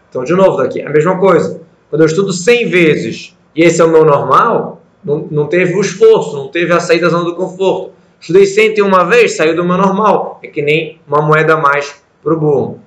Então, 0.10 0.24
de 0.24 0.34
novo, 0.34 0.58
daqui, 0.58 0.82
a 0.82 0.90
mesma 0.90 1.18
coisa. 1.18 1.62
Quando 1.90 2.02
eu 2.02 2.08
estudo 2.08 2.34
100 2.34 2.68
vezes 2.68 3.38
e 3.56 3.64
esse 3.64 3.82
é 3.82 3.86
o 3.86 3.90
meu 3.90 4.04
normal, 4.04 4.82
não, 5.04 5.28
não 5.32 5.48
teve 5.48 5.74
o 5.76 5.82
esforço, 5.82 6.36
não 6.36 6.50
teve 6.50 6.74
a 6.74 6.80
saída 6.80 7.06
da 7.06 7.12
zona 7.12 7.24
do 7.24 7.36
conforto. 7.36 7.94
Estudei 8.20 8.46
101 8.46 9.08
vez, 9.08 9.38
saiu 9.38 9.56
do 9.56 9.64
meu 9.64 9.78
normal. 9.78 10.40
É 10.44 10.48
que 10.48 10.62
nem 10.62 11.00
uma 11.08 11.22
moeda 11.22 11.54
a 11.54 11.58
mais 11.58 12.04
para 12.22 12.34
o 12.34 12.40
burro. 12.40 12.82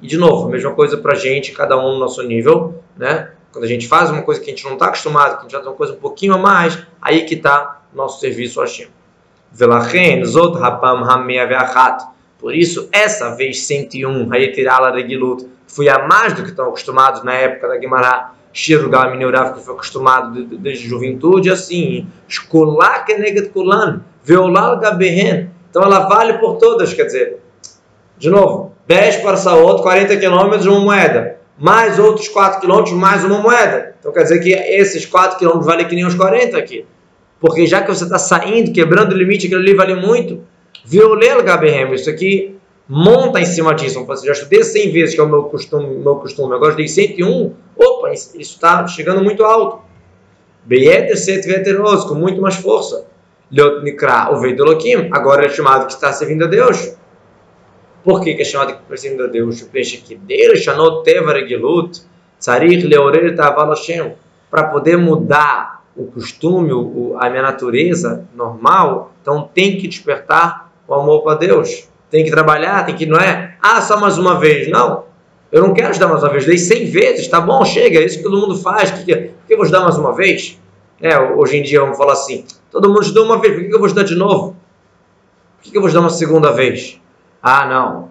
E 0.00 0.06
de 0.06 0.16
novo, 0.16 0.46
a 0.46 0.50
mesma 0.50 0.70
coisa 0.72 0.96
para 0.96 1.12
a 1.12 1.16
gente, 1.16 1.52
cada 1.52 1.76
um 1.76 1.94
no 1.94 1.98
nosso 1.98 2.22
nível, 2.22 2.82
né? 2.96 3.30
Quando 3.52 3.64
a 3.64 3.66
gente 3.66 3.88
faz 3.88 4.10
uma 4.10 4.22
coisa 4.22 4.40
que 4.40 4.48
a 4.48 4.54
gente 4.54 4.64
não 4.64 4.74
está 4.74 4.86
acostumado, 4.86 5.32
que 5.32 5.38
a 5.40 5.42
gente 5.42 5.52
faz 5.52 5.66
uma 5.66 5.74
coisa 5.74 5.92
um 5.92 5.96
pouquinho 5.96 6.34
a 6.34 6.38
mais, 6.38 6.78
aí 7.02 7.24
que 7.24 7.34
está 7.34 7.79
nosso 7.94 8.20
serviço 8.20 8.60
a 8.60 8.64
Hashem. 8.64 8.88
Por 12.38 12.54
isso, 12.54 12.88
essa 12.90 13.34
vez 13.34 13.62
101, 13.64 14.32
Hayetirala 14.32 14.92
Regilut, 14.92 15.46
fui 15.66 15.88
a 15.88 16.06
mais 16.06 16.32
do 16.32 16.42
que 16.42 16.50
estão 16.50 16.68
acostumados 16.68 17.22
na 17.22 17.34
época 17.34 17.68
da 17.68 17.76
Guimarães, 17.76 18.26
Shirgal 18.52 19.10
Minurav, 19.10 19.54
que 19.54 19.64
foi 19.64 19.74
acostumado 19.74 20.44
desde 20.44 20.88
juventude, 20.88 21.50
assim, 21.50 22.06
Shkolá 22.28 23.00
Keneget 23.00 23.50
Kulan, 23.50 24.02
Veolal 24.24 24.78
Gabehen. 24.78 25.50
Então 25.68 25.82
ela 25.82 26.08
vale 26.08 26.34
por 26.38 26.56
todas, 26.56 26.92
quer 26.92 27.04
dizer, 27.04 27.40
de 28.18 28.28
novo, 28.28 28.74
10 28.86 29.18
para 29.18 29.36
Saot, 29.36 29.82
40 29.82 30.16
quilômetros, 30.16 30.66
uma 30.66 30.80
moeda. 30.80 31.38
Mais 31.56 31.98
outros 31.98 32.28
4 32.28 32.60
quilômetros, 32.60 32.94
mais 32.94 33.24
uma 33.24 33.38
moeda. 33.38 33.94
Então 34.00 34.12
quer 34.12 34.22
dizer 34.22 34.40
que 34.40 34.50
esses 34.50 35.06
4 35.06 35.38
quilômetros 35.38 35.66
valem 35.66 35.86
que 35.86 35.94
nem 35.94 36.04
os 36.04 36.14
40 36.14 36.58
aqui. 36.58 36.84
Porque 37.40 37.66
já 37.66 37.80
que 37.82 37.88
você 37.88 38.04
está 38.04 38.18
saindo, 38.18 38.72
quebrando 38.72 39.12
o 39.12 39.16
limite, 39.16 39.46
aquilo 39.46 39.60
ali 39.60 39.74
vale 39.74 39.94
muito. 39.94 40.42
Violel 40.84 41.42
Gabehem, 41.42 41.92
isso 41.94 42.10
aqui 42.10 42.56
monta 42.86 43.40
em 43.40 43.46
cima 43.46 43.74
disso. 43.74 44.04
Você 44.04 44.26
já 44.26 44.32
estudei 44.32 44.62
100 44.62 44.92
vezes, 44.92 45.14
que 45.14 45.20
é 45.20 45.24
o 45.24 45.28
meu 45.28 45.44
costume, 45.44 45.96
meu 45.96 46.16
costume. 46.16 46.54
agora 46.54 46.70
estudei 46.70 46.88
101. 46.88 47.54
Opa, 47.76 48.12
isso 48.12 48.36
está 48.36 48.86
chegando 48.86 49.22
muito 49.22 49.42
alto. 49.44 49.80
Beyeter 50.64 51.16
set 51.16 51.46
veteroso, 51.46 52.06
com 52.08 52.14
muito 52.14 52.40
mais 52.40 52.56
força. 52.56 53.06
Nikra, 53.82 54.30
o 54.32 54.38
Veidolokim, 54.38 55.08
agora 55.10 55.46
é 55.46 55.48
chamado 55.48 55.86
que 55.86 55.92
está 55.92 56.12
servindo 56.12 56.44
a 56.44 56.46
Deus. 56.46 56.94
Por 58.04 58.22
que, 58.22 58.34
que 58.34 58.42
é 58.42 58.44
chamado 58.44 58.74
que 58.74 58.82
está 58.82 58.96
servindo 58.96 59.24
a 59.24 59.26
Deus? 59.26 59.62
O 59.62 59.68
peixe 59.68 59.98
que 59.98 60.14
dele, 60.14 60.56
Shanot 60.56 61.02
Teva 61.02 61.32
Regilut, 61.32 62.02
Tzarich 62.38 62.86
Leorer 62.86 63.34
para 64.50 64.64
poder 64.64 64.96
mudar 64.96 65.79
o 65.96 66.06
costume, 66.06 66.70
a 67.18 67.28
minha 67.28 67.42
natureza 67.42 68.24
normal, 68.34 69.12
então 69.20 69.48
tem 69.52 69.76
que 69.78 69.88
despertar 69.88 70.70
o 70.86 70.94
amor 70.94 71.22
para 71.22 71.36
Deus. 71.36 71.88
Tem 72.10 72.24
que 72.24 72.30
trabalhar, 72.30 72.84
tem 72.86 72.96
que, 72.96 73.06
não 73.06 73.18
é, 73.18 73.56
ah, 73.62 73.80
só 73.80 73.98
mais 73.98 74.18
uma 74.18 74.38
vez. 74.38 74.68
Não, 74.68 75.04
eu 75.52 75.62
não 75.62 75.74
quero 75.74 75.88
ajudar 75.88 76.08
mais 76.08 76.22
uma 76.22 76.30
vez, 76.30 76.46
dei 76.46 76.58
100 76.58 76.90
vezes, 76.90 77.28
tá 77.28 77.40
bom, 77.40 77.64
chega, 77.64 77.98
é 77.98 78.04
isso 78.04 78.18
que 78.18 78.24
todo 78.24 78.38
mundo 78.38 78.56
faz. 78.56 78.90
Que, 78.90 79.04
que, 79.04 79.14
por 79.14 79.46
que 79.46 79.52
eu 79.52 79.56
vou 79.56 79.64
ajudar 79.64 79.80
mais 79.80 79.98
uma 79.98 80.14
vez? 80.14 80.58
É, 81.00 81.18
hoje 81.18 81.56
em 81.56 81.62
dia 81.62 81.80
vamos 81.80 81.96
falar 81.96 82.12
assim, 82.12 82.44
todo 82.70 82.88
mundo 82.88 83.00
ajudou 83.00 83.24
uma 83.24 83.40
vez, 83.40 83.54
por 83.54 83.64
que 83.64 83.74
eu 83.74 83.78
vou 83.78 83.86
ajudar 83.86 84.02
de 84.02 84.14
novo? 84.14 84.56
Por 85.62 85.70
que 85.70 85.76
eu 85.76 85.80
vou 85.80 85.88
ajudar 85.88 86.00
uma 86.00 86.10
segunda 86.10 86.52
vez? 86.52 87.00
Ah, 87.42 87.66
não, 87.66 88.09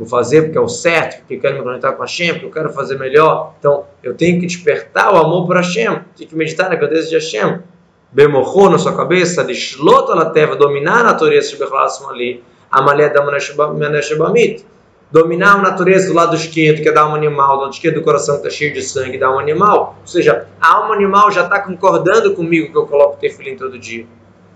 vou 0.00 0.08
fazer 0.08 0.42
porque 0.42 0.58
é 0.58 0.60
o 0.60 0.68
certo, 0.68 1.18
porque 1.18 1.34
eu 1.34 1.40
quero 1.40 1.58
me 1.58 1.62
conectar 1.62 1.92
com 1.92 2.02
a 2.02 2.06
Hashem, 2.06 2.32
porque 2.32 2.46
eu 2.46 2.50
quero 2.50 2.72
fazer 2.72 2.98
melhor. 2.98 3.54
Então, 3.58 3.84
eu 4.02 4.14
tenho 4.14 4.40
que 4.40 4.46
despertar 4.46 5.12
o 5.12 5.18
amor 5.18 5.46
por 5.46 5.56
Hashem, 5.56 6.00
tenho 6.16 6.30
que 6.30 6.34
meditar 6.34 6.70
na 6.70 6.76
grandeza 6.76 7.08
de 7.08 7.14
Hashem. 7.14 7.60
Bemorro 8.10 8.70
na 8.70 8.78
sua 8.78 8.96
cabeça, 8.96 9.46
shlota 9.52 10.14
la 10.14 10.30
teva, 10.30 10.56
dominar 10.56 11.00
a 11.00 11.02
natureza 11.04 11.56
de 11.56 11.62
ali, 12.08 12.42
a 12.70 12.82
malé 12.82 13.08
da 13.08 13.22
maneshebamit 13.22 14.64
dominar 15.10 15.54
a 15.54 15.58
natureza 15.58 16.08
do 16.08 16.14
lado 16.14 16.36
esquerdo, 16.36 16.82
que 16.82 16.88
é 16.88 16.92
da 16.92 17.02
alma 17.02 17.16
animal, 17.16 17.56
do 17.56 17.62
lado 17.62 17.72
esquerdo 17.72 17.96
do 17.96 18.02
coração 18.02 18.36
que 18.36 18.46
está 18.46 18.50
cheio 18.50 18.72
de 18.72 18.82
sangue, 18.82 19.18
da 19.18 19.26
alma 19.26 19.40
animal. 19.40 19.96
Ou 20.00 20.06
seja, 20.06 20.46
a 20.60 20.74
alma 20.74 20.94
animal 20.94 21.30
já 21.30 21.44
está 21.44 21.60
concordando 21.60 22.34
comigo 22.34 22.70
que 22.70 22.78
eu 22.78 22.86
coloco 22.86 23.18
tefilim 23.18 23.56
todo 23.56 23.78
dia. 23.78 24.06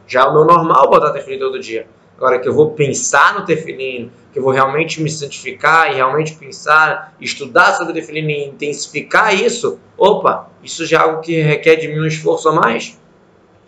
Já 0.06 0.22
é 0.22 0.24
o 0.24 0.32
meu 0.32 0.44
normal 0.44 0.88
botar 0.88 1.10
tefilim 1.10 1.38
todo 1.38 1.58
dia. 1.58 1.86
Agora 2.16 2.38
que 2.38 2.49
eu 2.49 2.54
vou 2.54 2.71
pensar 2.71 3.35
no 3.35 3.44
tefilim, 3.44 4.11
que 4.33 4.38
eu 4.38 4.42
vou 4.42 4.52
realmente 4.52 5.02
me 5.02 5.11
santificar 5.11 5.90
e 5.92 5.97
realmente 5.97 6.35
pensar, 6.35 7.14
estudar 7.21 7.73
sobre 7.75 7.92
o 7.92 7.94
tefilim 7.94 8.28
e 8.28 8.49
intensificar 8.49 9.35
isso, 9.35 9.78
opa, 9.97 10.49
isso 10.62 10.87
já 10.87 10.99
é 10.99 11.00
algo 11.02 11.21
que 11.21 11.40
requer 11.40 11.76
de 11.76 11.88
mim 11.88 12.00
um 12.00 12.06
esforço 12.06 12.49
a 12.49 12.52
mais. 12.52 12.99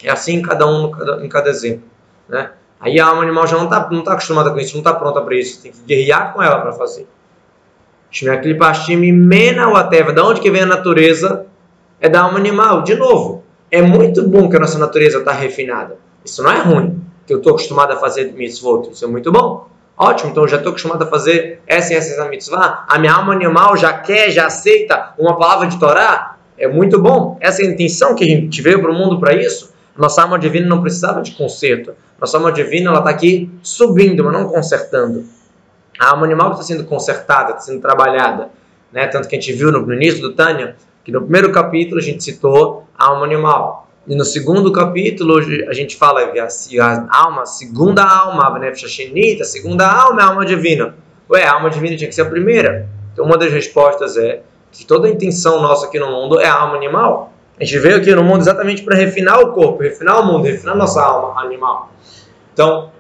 É 0.03 0.11
assim 0.11 0.43
cada 0.43 0.67
um 0.67 0.91
em 1.23 1.29
cada 1.29 1.49
exemplo. 1.50 1.85
Né? 2.29 2.50
Aí 2.81 3.00
a 3.00 3.07
alma 3.07 3.23
animal 3.23 3.47
já 3.47 3.57
não 3.57 3.65
está 3.65 3.88
não 3.91 4.03
tá 4.03 4.12
acostumada 4.12 4.50
com 4.50 4.59
isso, 4.59 4.75
não 4.75 4.81
está 4.81 4.93
pronta 4.95 5.21
para 5.23 5.35
isso. 5.35 5.62
Tem 5.62 5.73
que 5.73 5.81
guerrear 5.81 6.33
com 6.33 6.43
ela 6.43 6.61
para 6.61 6.73
fazer. 6.73 7.07
mena 9.12 9.69
o 9.69 9.76
ateva. 9.76 10.12
Da 10.12 10.25
onde 10.25 10.41
que 10.41 10.50
vem 10.50 10.62
a 10.62 10.67
natureza? 10.67 11.47
É 12.00 12.09
da 12.09 12.23
alma 12.23 12.38
animal. 12.38 12.83
De 12.83 12.95
novo, 12.95 13.45
é 13.71 13.83
muito 13.83 14.26
bom 14.29 14.49
que 14.49 14.57
a 14.57 14.61
nossa 14.61 14.79
natureza 14.79 15.19
está 15.19 15.33
refinada. 15.33 15.99
Isso 16.25 16.43
não 16.43 16.50
é 16.50 16.61
ruim. 16.61 17.00
Que 17.26 17.35
eu 17.35 17.38
estou 17.38 17.52
acostumado 17.52 17.92
a 17.92 17.97
fazer 17.97 18.33
mitzvot. 18.33 18.90
Isso 18.92 19.04
é 19.04 19.09
muito 19.09 19.33
bom. 19.33 19.68
Ótimo, 19.99 20.30
então 20.30 20.47
já 20.47 20.59
estou 20.59 20.71
acostumado 20.71 21.02
a 21.02 21.06
fazer 21.06 21.62
essa 21.66 21.95
e 21.95 21.97
essa, 21.97 22.28
mitzvah. 22.28 22.85
A 22.87 22.99
minha 22.99 23.14
alma 23.14 23.33
animal 23.33 23.76
já 23.78 23.95
quer, 23.95 24.30
já 24.30 24.47
aceita 24.47 25.14
uma 25.18 25.38
palavra 25.38 25.68
de 25.68 25.78
Torá. 25.78 26.37
É 26.59 26.68
muito 26.68 27.00
bom. 27.00 27.38
Essa 27.40 27.62
é 27.62 27.66
a 27.66 27.71
intenção 27.71 28.14
que 28.14 28.25
a 28.25 28.26
gente 28.26 28.61
veio 28.61 28.80
para 28.80 28.90
o 28.90 28.95
mundo 28.95 29.18
para 29.18 29.35
isso. 29.35 29.75
Nossa 29.97 30.23
alma 30.23 30.38
divina 30.38 30.66
não 30.68 30.83
precisava 30.83 31.23
de 31.23 31.33
conserto. 31.33 31.95
Nossa 32.21 32.37
alma 32.37 32.52
divina 32.52 32.92
está 32.92 33.09
aqui 33.09 33.50
subindo, 33.62 34.23
mas 34.23 34.33
não 34.35 34.49
consertando. 34.49 35.25
A 35.99 36.11
alma 36.11 36.26
animal 36.26 36.52
está 36.52 36.62
sendo 36.62 36.85
consertada, 36.85 37.52
está 37.52 37.61
sendo 37.61 37.80
trabalhada. 37.80 38.50
Né? 38.92 39.06
Tanto 39.06 39.28
que 39.28 39.37
a 39.37 39.40
gente 39.40 39.52
viu 39.54 39.73
no, 39.73 39.80
no 39.80 39.95
início 39.95 40.21
do 40.21 40.35
Tânia, 40.35 40.76
que 41.02 41.11
no 41.11 41.23
primeiro 41.23 41.50
capítulo 41.50 41.99
a 41.99 42.02
gente 42.02 42.23
citou 42.23 42.87
a 42.99 43.06
alma 43.06 43.25
animal. 43.25 43.86
E 44.07 44.15
no 44.15 44.25
segundo 44.25 44.71
capítulo 44.71 45.39
a 45.69 45.73
gente 45.73 45.97
fala 45.97 46.29
que 46.29 46.79
a, 46.79 46.87
a 46.87 47.25
alma, 47.25 47.43
a 47.43 47.47
segunda 47.47 48.05
alma, 48.05 48.45
a 48.45 48.69
a 48.69 49.45
segunda 49.45 49.91
alma 49.91 50.21
é 50.21 50.25
a 50.25 50.29
alma 50.29 50.47
divina. 50.47 50.95
Ué, 51.29 51.43
a 51.45 51.55
alma 51.55 51.71
divina 51.71 51.97
tinha 51.97 52.09
que 52.09 52.15
ser 52.15 52.23
a 52.23 52.27
primeira. 52.31 52.89
Então 53.13 53.25
uma 53.25 53.37
das 53.37 53.53
respostas 53.53 54.17
é 54.17 54.43
que 54.71 54.87
toda 54.87 55.09
a 55.09 55.11
intenção 55.11 55.61
nossa 55.61 55.87
aqui 55.87 55.99
no 55.99 56.07
mundo 56.07 56.39
é 56.41 56.47
a 56.47 56.55
alma 56.55 56.77
animal. 56.77 57.33
A 57.59 57.65
gente 57.65 57.79
veio 57.81 57.97
aqui 57.97 58.15
no 58.15 58.23
mundo 58.23 58.43
exatamente 58.43 58.83
para 58.83 58.95
refinar 58.95 59.41
o 59.41 59.53
corpo, 59.53 59.83
refinar 59.83 60.21
o 60.21 60.27
mundo, 60.27 60.45
refinar 60.45 60.77
nossa 60.77 61.03
alma 61.03 61.41
animal. 61.41 61.91
Então, 62.53 62.93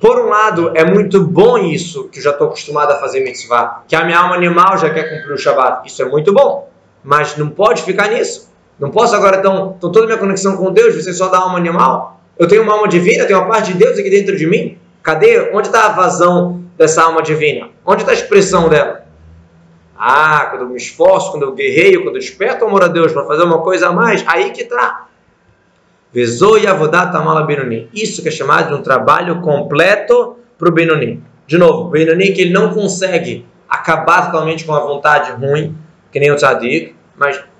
por 0.00 0.18
um 0.18 0.28
lado, 0.28 0.72
é 0.74 0.84
muito 0.84 1.22
bom 1.22 1.58
isso, 1.58 2.08
que 2.08 2.18
eu 2.18 2.22
já 2.22 2.30
estou 2.30 2.46
acostumado 2.46 2.92
a 2.92 2.96
fazer 2.96 3.20
mitzvah, 3.20 3.82
que 3.86 3.94
a 3.94 4.04
minha 4.04 4.18
alma 4.18 4.36
animal 4.36 4.78
já 4.78 4.88
quer 4.88 5.02
cumprir 5.02 5.34
o 5.34 5.36
Shabbat. 5.36 5.86
Isso 5.86 6.00
é 6.00 6.06
muito 6.06 6.32
bom, 6.32 6.70
mas 7.04 7.36
não 7.36 7.50
pode 7.50 7.82
ficar 7.82 8.08
nisso. 8.08 8.49
Não 8.80 8.90
posso 8.90 9.14
agora, 9.14 9.36
então, 9.36 9.74
então 9.76 9.92
toda 9.92 10.06
minha 10.06 10.16
conexão 10.16 10.56
com 10.56 10.72
Deus 10.72 11.04
ser 11.04 11.12
só 11.12 11.28
da 11.28 11.38
alma 11.38 11.58
animal? 11.58 12.18
Eu 12.38 12.48
tenho 12.48 12.62
uma 12.62 12.72
alma 12.72 12.88
divina, 12.88 13.26
tenho 13.26 13.38
uma 13.38 13.46
parte 13.48 13.74
de 13.74 13.78
Deus 13.78 13.98
aqui 13.98 14.08
dentro 14.08 14.34
de 14.34 14.46
mim? 14.46 14.78
Cadê? 15.02 15.50
Onde 15.52 15.68
está 15.68 15.86
a 15.86 15.88
vazão 15.90 16.64
dessa 16.78 17.02
alma 17.02 17.22
divina? 17.22 17.68
Onde 17.84 18.00
está 18.00 18.12
a 18.12 18.14
expressão 18.14 18.70
dela? 18.70 19.04
Ah, 19.98 20.46
quando 20.48 20.62
eu 20.62 20.68
me 20.70 20.78
esforço, 20.78 21.30
quando 21.30 21.42
eu 21.42 21.52
guerreio, 21.52 22.02
quando 22.02 22.16
eu 22.16 22.20
desperto 22.20 22.64
o 22.64 22.68
amor 22.68 22.82
a 22.82 22.88
Deus 22.88 23.12
para 23.12 23.26
fazer 23.26 23.42
uma 23.42 23.58
coisa 23.58 23.88
a 23.88 23.92
mais, 23.92 24.24
aí 24.26 24.50
que 24.50 24.62
está. 24.62 25.08
Vezou 26.10 26.56
avodat 26.66 27.14
amala 27.14 27.42
Benoni. 27.42 27.90
Isso 27.92 28.22
que 28.22 28.28
é 28.28 28.32
chamado 28.32 28.68
de 28.68 28.74
um 28.74 28.82
trabalho 28.82 29.42
completo 29.42 30.38
para 30.58 30.68
o 30.70 30.72
Benoni. 30.72 31.22
De 31.46 31.58
novo, 31.58 31.82
o 31.82 31.90
Benoni 31.90 32.32
que 32.32 32.40
ele 32.40 32.52
não 32.52 32.72
consegue 32.72 33.44
acabar 33.68 34.26
totalmente 34.26 34.64
com 34.64 34.74
a 34.74 34.80
vontade 34.80 35.32
ruim, 35.32 35.76
que 36.10 36.18
nem 36.18 36.32
o 36.32 36.36
tzadik, 36.36 36.94
mas 37.16 37.40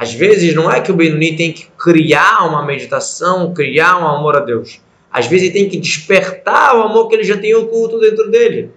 às 0.00 0.14
vezes 0.14 0.54
não 0.54 0.72
é 0.72 0.80
que 0.80 0.90
o 0.90 0.94
Benoni 0.94 1.36
tem 1.36 1.52
que 1.52 1.66
criar 1.76 2.48
uma 2.48 2.64
meditação, 2.64 3.52
criar 3.52 3.98
um 3.98 4.08
amor 4.08 4.34
a 4.34 4.40
Deus. 4.40 4.80
Às 5.12 5.26
vezes 5.26 5.48
ele 5.48 5.52
tem 5.52 5.68
que 5.68 5.76
despertar 5.76 6.74
o 6.74 6.84
amor 6.84 7.06
que 7.06 7.16
ele 7.16 7.22
já 7.22 7.36
tem 7.36 7.54
oculto 7.54 8.00
dentro 8.00 8.30
dele. 8.30 8.70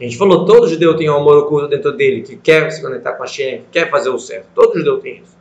A 0.00 0.02
gente 0.02 0.16
falou, 0.16 0.44
todo 0.44 0.66
judeu 0.66 0.96
tem 0.96 1.08
um 1.08 1.14
amor 1.14 1.36
oculto 1.36 1.68
dentro 1.68 1.92
dele, 1.92 2.22
que 2.22 2.34
quer 2.34 2.68
se 2.72 2.82
conectar 2.82 3.12
com 3.12 3.22
a 3.22 3.26
Shem, 3.26 3.58
que 3.58 3.66
quer 3.70 3.88
fazer 3.88 4.08
o 4.08 4.18
certo. 4.18 4.46
Todo 4.52 4.76
judeu 4.76 4.98
tem 4.98 5.18
isso. 5.18 5.36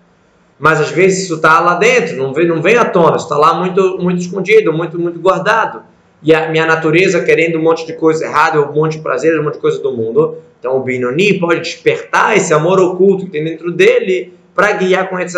Mas 0.59 0.79
às 0.79 0.91
vezes 0.91 1.23
isso 1.23 1.37
está 1.37 1.59
lá 1.59 1.73
dentro, 1.77 2.15
não 2.15 2.31
vem, 2.31 2.47
não 2.47 2.61
vem 2.61 2.77
à 2.77 2.85
tona, 2.85 3.15
está 3.15 3.35
lá 3.35 3.55
muito, 3.55 3.97
muito 3.97 4.21
escondido, 4.21 4.71
muito, 4.71 4.99
muito 4.99 5.19
guardado. 5.19 5.81
E 6.21 6.31
a 6.31 6.47
minha 6.51 6.67
natureza 6.67 7.23
querendo 7.23 7.57
um 7.57 7.63
monte 7.63 7.87
de 7.87 7.93
coisa 7.93 8.23
errada, 8.23 8.61
um 8.61 8.71
monte 8.71 8.97
de 8.97 9.01
prazer, 9.01 9.39
um 9.39 9.43
monte 9.43 9.55
de 9.55 9.61
coisa 9.61 9.81
do 9.81 9.91
mundo. 9.91 10.37
Então 10.59 10.77
o 10.77 10.83
Binoni 10.83 11.39
pode 11.39 11.61
despertar 11.61 12.37
esse 12.37 12.53
amor 12.53 12.79
oculto 12.79 13.25
que 13.25 13.31
tem 13.31 13.43
dentro 13.43 13.71
dele 13.71 14.42
para 14.55 14.73
guiar 14.73 15.09
com 15.09 15.19
etc. 15.19 15.35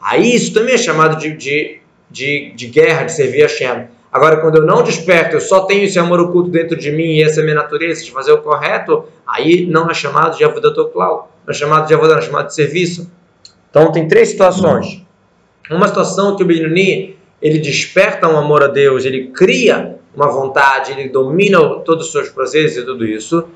Aí 0.00 0.34
isso 0.34 0.52
também 0.52 0.74
é 0.74 0.78
chamado 0.78 1.18
de, 1.18 1.36
de, 1.36 1.80
de, 2.10 2.52
de 2.54 2.66
guerra, 2.66 3.04
de 3.04 3.12
servir 3.12 3.44
a 3.44 3.48
Shem. 3.48 3.88
Agora, 4.12 4.38
quando 4.38 4.56
eu 4.56 4.66
não 4.66 4.82
desperto, 4.82 5.36
eu 5.36 5.40
só 5.40 5.66
tenho 5.66 5.84
esse 5.84 5.98
amor 5.98 6.20
oculto 6.20 6.48
dentro 6.48 6.76
de 6.76 6.90
mim 6.90 7.16
e 7.16 7.22
essa 7.22 7.40
é 7.40 7.42
minha 7.42 7.56
natureza 7.56 8.02
de 8.02 8.10
fazer 8.10 8.32
o 8.32 8.38
correto, 8.38 9.04
aí 9.26 9.66
não 9.66 9.90
é 9.90 9.94
chamado 9.94 10.38
de 10.38 10.44
avodatoklau, 10.44 11.30
não 11.44 11.52
é 11.52 11.54
chamado 11.54 11.86
de 11.86 11.92
avodah, 11.92 12.18
é 12.18 12.22
chamado 12.22 12.46
de 12.46 12.54
serviço. 12.54 13.10
Então, 13.68 13.92
tem 13.92 14.08
três 14.08 14.28
situações. 14.28 15.02
Uma 15.70 15.88
situação 15.88 16.36
que 16.36 16.42
o 16.42 16.46
Benoni, 16.46 17.16
ele 17.42 17.58
desperta 17.58 18.28
um 18.28 18.38
amor 18.38 18.62
a 18.62 18.68
Deus, 18.68 19.04
ele 19.04 19.28
cria 19.28 19.98
uma 20.14 20.28
vontade, 20.28 20.92
ele 20.92 21.10
domina 21.10 21.58
todos 21.80 22.06
os 22.06 22.12
seus 22.12 22.30
prazeres 22.30 22.76
e 22.76 22.84
tudo 22.84 23.04
isso. 23.04 23.46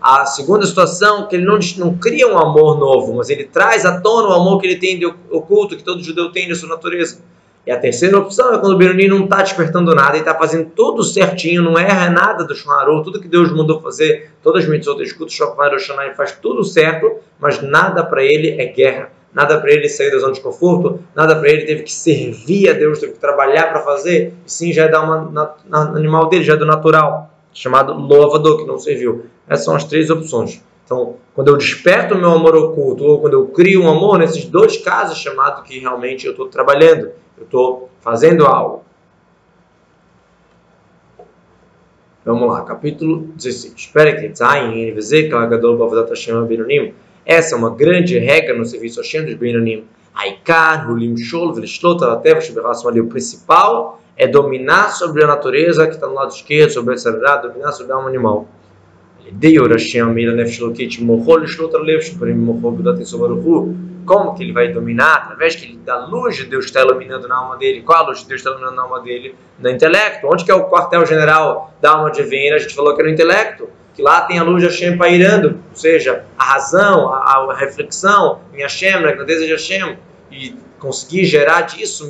A 0.00 0.24
segunda 0.24 0.64
situação, 0.64 1.28
que 1.28 1.36
ele 1.36 1.44
não, 1.44 1.58
não 1.76 1.94
cria 1.98 2.26
um 2.26 2.38
amor 2.38 2.78
novo, 2.78 3.14
mas 3.14 3.28
ele 3.28 3.44
traz 3.44 3.84
à 3.84 4.00
tona 4.00 4.28
o 4.28 4.32
amor 4.32 4.60
que 4.60 4.66
ele 4.66 4.76
tem 4.76 4.98
de 4.98 5.04
oculto, 5.04 5.76
que 5.76 5.84
todo 5.84 6.02
judeu 6.02 6.32
tem 6.32 6.48
de 6.48 6.54
sua 6.54 6.68
natureza. 6.68 7.18
E 7.66 7.70
a 7.70 7.78
terceira 7.78 8.18
opção 8.18 8.54
é 8.54 8.58
quando 8.58 8.72
o 8.72 8.76
Benoni 8.76 9.06
não 9.06 9.24
está 9.24 9.42
despertando 9.42 9.94
nada 9.94 10.16
e 10.16 10.20
está 10.20 10.34
fazendo 10.34 10.70
tudo 10.74 11.04
certinho, 11.04 11.62
não 11.62 11.78
erra 11.78 12.08
nada 12.08 12.42
do 12.42 12.54
Shonarô, 12.54 13.02
tudo 13.02 13.20
que 13.20 13.28
Deus 13.28 13.52
mandou 13.52 13.80
fazer, 13.80 14.30
todas 14.42 14.64
as 14.64 14.70
mitzvot, 14.70 15.02
escuta 15.02 15.30
o 15.30 15.34
Shofar, 15.34 15.78
Shonai, 15.78 16.14
faz 16.14 16.32
tudo 16.32 16.64
certo, 16.64 17.18
mas 17.38 17.60
nada 17.60 18.02
para 18.02 18.24
ele 18.24 18.58
é 18.58 18.64
guerra, 18.64 19.12
nada 19.32 19.60
para 19.60 19.70
ele 19.70 19.90
sair 19.90 20.10
da 20.10 20.18
zona 20.18 20.32
de 20.32 20.40
conforto, 20.40 21.00
nada 21.14 21.36
para 21.36 21.50
ele 21.50 21.66
teve 21.66 21.82
que 21.82 21.92
servir 21.92 22.70
a 22.70 22.72
Deus, 22.72 22.98
teve 22.98 23.12
que 23.12 23.18
trabalhar 23.18 23.66
para 23.66 23.82
fazer, 23.82 24.32
e 24.46 24.50
sim 24.50 24.72
já 24.72 24.84
é 24.84 24.88
dar 24.88 25.02
uma 25.02 25.30
na, 25.30 25.54
na, 25.68 25.80
animal 25.96 26.30
dele, 26.30 26.44
já 26.44 26.54
é 26.54 26.56
do 26.56 26.64
natural, 26.64 27.29
chamado 27.52 27.92
louvador, 27.92 28.58
que 28.58 28.66
não 28.66 28.78
serviu. 28.78 29.26
Essas 29.48 29.64
são 29.64 29.74
as 29.74 29.84
três 29.84 30.10
opções. 30.10 30.62
Então, 30.84 31.16
quando 31.34 31.48
eu 31.48 31.56
desperto 31.56 32.14
o 32.14 32.18
meu 32.18 32.32
amor 32.32 32.56
oculto, 32.56 33.04
ou 33.04 33.20
quando 33.20 33.34
eu 33.34 33.46
crio 33.46 33.82
um 33.82 33.88
amor, 33.88 34.18
nesses 34.18 34.44
dois 34.44 34.76
casos, 34.76 35.18
chamado 35.18 35.62
que 35.62 35.78
realmente 35.78 36.26
eu 36.26 36.32
estou 36.32 36.48
trabalhando 36.48 37.10
eu 37.40 37.44
estou 37.44 37.90
fazendo 38.02 38.46
algo. 38.46 38.84
Vamos 42.22 42.48
lá, 42.48 42.62
capítulo 42.64 43.32
16. 43.34 43.74
Espera 43.74 44.14
que 44.14 44.26
essa 47.24 47.54
é 47.54 47.58
uma 47.58 47.70
grande 47.70 48.18
regra 48.18 48.56
no 48.56 48.64
serviço 48.66 49.00
Hashem 49.00 49.24
dos 49.24 49.34
Benonim. 49.34 49.84
Aikar, 50.14 50.90
Hulim 50.90 51.16
Shol, 51.16 51.54
Velishlot, 51.54 52.04
Alatev, 52.04 52.42
ali. 52.88 53.00
O 53.00 53.06
principal 53.06 54.02
é 54.20 54.26
dominar 54.26 54.90
sobre 54.90 55.24
a 55.24 55.26
natureza 55.26 55.86
que 55.86 55.94
está 55.94 56.06
no 56.06 56.12
lado 56.12 56.30
esquerdo, 56.30 56.70
sobre 56.72 56.92
a 56.92 56.98
Sarará, 56.98 57.36
dominar 57.36 57.72
sobre 57.72 57.90
a 57.90 57.96
alma 57.96 58.10
animal. 58.10 58.46
Como 64.04 64.34
que 64.34 64.42
ele 64.42 64.52
vai 64.52 64.68
dominar? 64.68 65.22
Através 65.22 65.56
que 65.56 65.64
ele, 65.64 65.78
da 65.78 66.04
luz 66.04 66.36
de 66.36 66.44
Deus 66.44 66.66
está 66.66 66.82
iluminando 66.82 67.26
na 67.26 67.36
alma 67.36 67.56
dele. 67.56 67.80
Qual 67.80 68.04
a 68.04 68.08
luz 68.08 68.18
de 68.18 68.28
Deus 68.28 68.40
está 68.40 68.50
iluminando 68.50 68.76
na 68.76 68.82
alma 68.82 69.00
dele? 69.00 69.34
No 69.58 69.70
intelecto. 69.70 70.26
Onde 70.26 70.44
que 70.44 70.50
é 70.50 70.54
o 70.54 70.68
quartel-general 70.68 71.72
da 71.80 71.92
alma 71.92 72.10
divina? 72.10 72.56
A 72.56 72.58
gente 72.58 72.74
falou 72.74 72.94
que 72.94 73.00
é 73.00 73.04
no 73.04 73.10
intelecto. 73.10 73.70
Que 73.94 74.02
lá 74.02 74.20
tem 74.22 74.38
a 74.38 74.42
luz 74.42 74.62
de 74.62 74.68
Hashem 74.68 74.98
pairando, 74.98 75.58
ou 75.70 75.76
seja, 75.76 76.26
a 76.38 76.44
razão, 76.44 77.08
a, 77.10 77.48
a 77.50 77.56
reflexão 77.56 78.40
em 78.52 78.60
Hashem, 78.60 79.00
na 79.00 79.12
grandeza 79.12 79.46
de 79.46 79.52
Hashem. 79.52 79.96
E 80.30 80.56
conseguir 80.78 81.24
gerar 81.24 81.62
disso, 81.62 82.06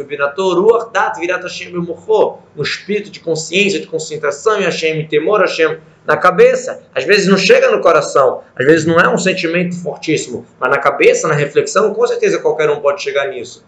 um 2.57 2.63
espírito 2.63 3.11
de 3.11 3.21
consciência, 3.21 3.81
de 3.81 3.87
concentração 3.87 4.61
em 4.61 4.65
Hashem, 4.65 5.07
temor 5.09 5.41
Hashem, 5.41 5.79
na 6.07 6.17
cabeça. 6.17 6.83
Às 6.95 7.05
vezes 7.05 7.27
não 7.27 7.37
chega 7.37 7.71
no 7.71 7.81
coração, 7.81 8.43
às 8.55 8.67
vezes 8.67 8.87
não 8.87 8.99
é 8.99 9.09
um 9.09 9.19
sentimento 9.19 9.75
fortíssimo, 9.77 10.47
mas 10.59 10.71
na 10.71 10.79
cabeça, 10.79 11.29
na 11.29 11.35
reflexão, 11.35 11.95
com 11.95 12.07
certeza 12.07 12.39
qualquer 12.39 12.71
um 12.71 12.81
pode 12.81 13.03
chegar 13.03 13.29
nisso. 13.29 13.65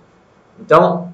Então, 0.61 1.13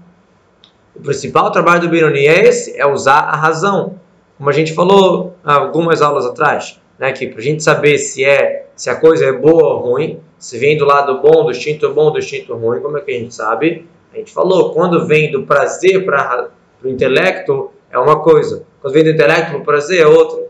o 0.94 1.01
principal 1.01 1.51
trabalho 1.51 1.83
do 1.83 1.88
Bironi 1.88 2.27
é 2.27 2.46
esse, 2.46 2.79
é 2.79 2.87
usar 2.87 3.20
a 3.20 3.37
razão. 3.37 4.01
Como 4.37 4.51
a 4.51 4.53
gente 4.53 4.74
falou 4.74 5.37
algumas 5.44 6.03
aulas 6.03 6.27
atrás, 6.27 6.81
né, 6.98 7.12
que 7.12 7.26
para 7.28 7.38
a 7.38 7.42
gente 7.42 7.62
saber 7.62 7.98
se 7.98 8.24
é 8.24 8.66
se 8.74 8.88
a 8.88 8.94
coisa 8.94 9.24
é 9.24 9.32
boa 9.32 9.74
ou 9.74 9.90
ruim, 9.90 10.20
se 10.38 10.56
vem 10.56 10.78
do 10.78 10.84
lado 10.84 11.20
bom, 11.20 11.44
do 11.44 11.50
instinto 11.50 11.92
bom, 11.92 12.12
do 12.12 12.18
instinto 12.18 12.54
ruim, 12.54 12.80
como 12.80 12.96
é 12.96 13.00
que 13.00 13.11
a 13.11 13.18
gente 13.18 13.34
sabe? 13.34 13.88
A 14.12 14.16
gente 14.16 14.32
falou, 14.32 14.72
quando 14.72 15.04
vem 15.04 15.32
do 15.32 15.42
prazer 15.42 16.04
para 16.04 16.48
o 16.82 16.88
intelecto, 16.88 17.72
é 17.90 17.98
uma 17.98 18.20
coisa. 18.20 18.64
Quando 18.80 18.94
vem 18.94 19.02
do 19.02 19.11
intelecto 19.11 19.50
para 19.50 19.61
o 19.61 19.64
prazer, 19.64 20.02
é 20.02 20.06
outra. 20.06 20.46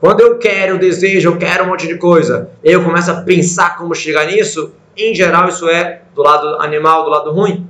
Quando 0.00 0.20
eu 0.20 0.38
quero, 0.38 0.74
eu 0.74 0.78
desejo, 0.78 1.30
eu 1.30 1.36
quero 1.36 1.64
um 1.64 1.68
monte 1.68 1.88
de 1.88 1.96
coisa, 1.96 2.50
eu 2.62 2.84
começo 2.84 3.10
a 3.10 3.22
pensar 3.22 3.76
como 3.76 3.92
chegar 3.92 4.26
nisso, 4.26 4.72
em 4.96 5.12
geral 5.12 5.48
isso 5.48 5.68
é 5.68 6.02
do 6.14 6.22
lado 6.22 6.60
animal, 6.60 7.02
do 7.04 7.10
lado 7.10 7.32
ruim. 7.32 7.66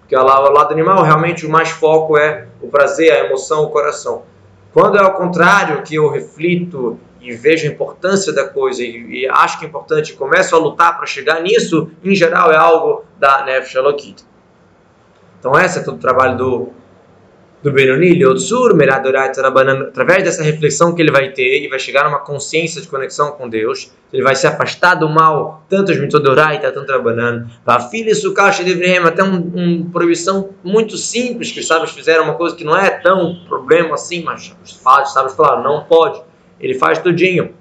Porque 0.00 0.16
o 0.16 0.22
lado 0.22 0.72
animal, 0.72 1.02
realmente 1.02 1.46
o 1.46 1.50
mais 1.50 1.68
foco 1.68 2.16
é 2.16 2.46
o 2.62 2.68
prazer, 2.68 3.12
a 3.12 3.26
emoção, 3.26 3.64
o 3.64 3.70
coração. 3.70 4.22
Quando 4.72 4.96
é 4.96 5.02
ao 5.02 5.12
contrário, 5.12 5.82
que 5.82 5.96
eu 5.96 6.08
reflito 6.08 6.98
e 7.20 7.32
vejo 7.32 7.66
a 7.66 7.70
importância 7.70 8.32
da 8.32 8.48
coisa 8.48 8.82
e, 8.82 9.22
e 9.22 9.28
acho 9.28 9.58
que 9.58 9.64
é 9.64 9.68
importante 9.68 10.12
e 10.12 10.16
começo 10.16 10.54
a 10.54 10.58
lutar 10.58 10.96
para 10.96 11.06
chegar 11.06 11.40
nisso, 11.42 11.90
em 12.02 12.14
geral 12.14 12.50
é 12.52 12.56
algo 12.56 13.04
da 13.18 13.44
Nefesh 13.44 13.74
Elokit. 13.74 14.24
Então 15.38 15.58
esse 15.58 15.78
é 15.78 15.82
todo 15.82 15.96
o 15.96 16.00
trabalho 16.00 16.36
do 16.36 16.72
do 17.62 17.70
Benoni, 17.70 18.14
Leotsur, 18.14 18.74
Meradorai 18.74 19.30
Tzarabanan, 19.30 19.82
através 19.82 20.24
dessa 20.24 20.42
reflexão 20.42 20.94
que 20.94 21.02
ele 21.02 21.10
vai 21.10 21.30
ter 21.30 21.62
e 21.62 21.68
vai 21.68 21.78
chegar 21.78 22.04
numa 22.04 22.20
consciência 22.20 22.80
de 22.80 22.88
conexão 22.88 23.32
com 23.32 23.48
Deus, 23.48 23.92
ele 24.12 24.22
vai 24.22 24.34
se 24.34 24.46
afastar 24.46 24.94
do 24.94 25.08
mal, 25.08 25.62
tanto 25.68 25.92
os 25.92 26.00
Mitodorai, 26.00 26.60
tanto 26.60 26.86
Trabanan, 26.86 27.48
Vafili 27.64 28.14
Sukash 28.14 28.64
Devrehem, 28.64 28.98
até 28.98 29.22
uma 29.22 29.38
um 29.38 29.90
proibição 29.90 30.50
muito 30.64 30.96
simples 30.96 31.52
que 31.52 31.60
os 31.60 31.66
sábios 31.66 31.90
fizeram, 31.90 32.24
uma 32.24 32.34
coisa 32.34 32.56
que 32.56 32.64
não 32.64 32.76
é 32.76 32.88
tão 32.88 33.36
problema 33.46 33.94
assim, 33.94 34.22
mas 34.22 34.54
os 34.64 34.80
sábios 35.12 35.34
falaram, 35.34 35.62
não 35.62 35.84
pode, 35.84 36.22
ele 36.60 36.74
faz 36.74 36.98
tudinho. 36.98 37.54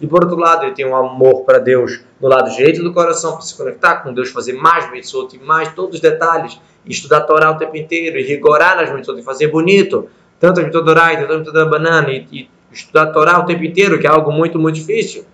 E 0.00 0.06
por 0.06 0.24
outro 0.24 0.38
lado, 0.38 0.64
ele 0.64 0.74
tem 0.74 0.86
um 0.86 0.96
amor 0.96 1.44
para 1.44 1.58
Deus 1.58 2.02
no 2.20 2.28
lado 2.28 2.50
direito 2.50 2.82
do 2.82 2.92
coração, 2.92 3.32
para 3.32 3.42
se 3.42 3.56
conectar 3.56 3.96
com 3.96 4.12
Deus, 4.12 4.30
fazer 4.30 4.54
mais 4.54 4.90
mitzvot 4.90 5.36
e 5.36 5.38
mais 5.38 5.72
todos 5.74 5.96
os 5.96 6.00
detalhes, 6.00 6.58
estudar 6.86 7.18
a 7.18 7.20
Torá 7.20 7.50
o 7.50 7.58
tempo 7.58 7.76
inteiro, 7.76 8.18
e 8.18 8.22
rigorar 8.22 8.76
nas 8.76 8.90
mitzvot, 8.90 9.20
e 9.20 9.22
fazer 9.22 9.48
bonito, 9.48 10.08
tanto 10.40 10.60
a 10.60 10.62
mitzvot 10.62 10.84
tanto 10.84 11.32
a 11.32 11.38
mitzvot 11.38 11.70
banana, 11.70 12.10
e, 12.10 12.26
e 12.32 12.50
estudar 12.72 13.02
a 13.02 13.06
Torá 13.06 13.38
o 13.38 13.44
tempo 13.44 13.64
inteiro, 13.64 13.98
que 13.98 14.06
é 14.06 14.10
algo 14.10 14.32
muito, 14.32 14.58
muito 14.58 14.76
difícil. 14.76 15.26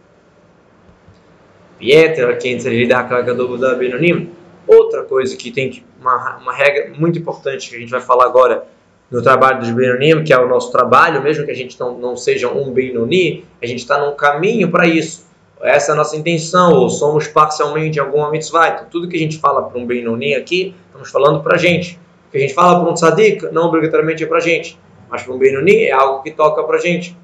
Outra 4.67 5.03
coisa 5.05 5.37
que 5.37 5.51
tem 5.51 5.83
uma, 6.01 6.37
uma 6.39 6.53
regra 6.53 6.93
muito 6.97 7.19
importante 7.19 7.69
que 7.69 7.77
a 7.77 7.79
gente 7.79 7.91
vai 7.91 8.01
falar 8.01 8.27
agora 8.27 8.67
no 9.11 9.21
trabalho 9.21 9.59
dos 9.59 9.71
Benonim, 9.71 10.23
que 10.23 10.33
é 10.33 10.39
o 10.39 10.49
nosso 10.49 10.71
trabalho, 10.71 11.21
mesmo 11.21 11.45
que 11.45 11.51
a 11.51 11.55
gente 11.55 11.79
não, 11.81 11.99
não 11.99 12.17
seja 12.17 12.49
um 12.49 12.71
Benoni, 12.71 13.45
a 13.61 13.67
gente 13.67 13.81
está 13.81 13.99
num 13.99 14.15
caminho 14.15 14.71
para 14.71 14.87
isso. 14.87 15.29
Essa 15.61 15.91
é 15.91 15.95
a 15.95 15.97
nossa 15.97 16.17
intenção, 16.17 16.73
ou 16.73 16.89
somos 16.89 17.27
parcialmente 17.27 17.99
em 17.99 18.01
alguma 18.01 18.31
mitzvah. 18.31 18.69
Então, 18.69 18.87
tudo 18.91 19.09
que 19.09 19.17
a 19.17 19.19
gente 19.19 19.39
fala 19.39 19.63
para 19.63 19.79
um 19.79 19.85
Benoni 19.85 20.35
aqui, 20.35 20.75
estamos 20.87 21.11
falando 21.11 21.43
para 21.43 21.57
a 21.57 21.59
gente. 21.59 21.99
O 22.29 22.31
que 22.31 22.39
a 22.39 22.41
gente 22.41 22.55
fala 22.55 22.81
para 22.81 22.91
um 22.91 22.95
tzadik, 22.95 23.53
não 23.53 23.67
obrigatoriamente 23.67 24.23
é 24.23 24.27
para 24.27 24.39
a 24.39 24.41
gente. 24.41 24.79
Mas 25.11 25.23
para 25.23 25.35
um 25.35 25.39
Benoni 25.39 25.85
é 25.85 25.93
algo 25.93 26.23
que 26.23 26.31
toca 26.31 26.63
para 26.63 26.77
a 26.77 26.81
gente. 26.81 27.17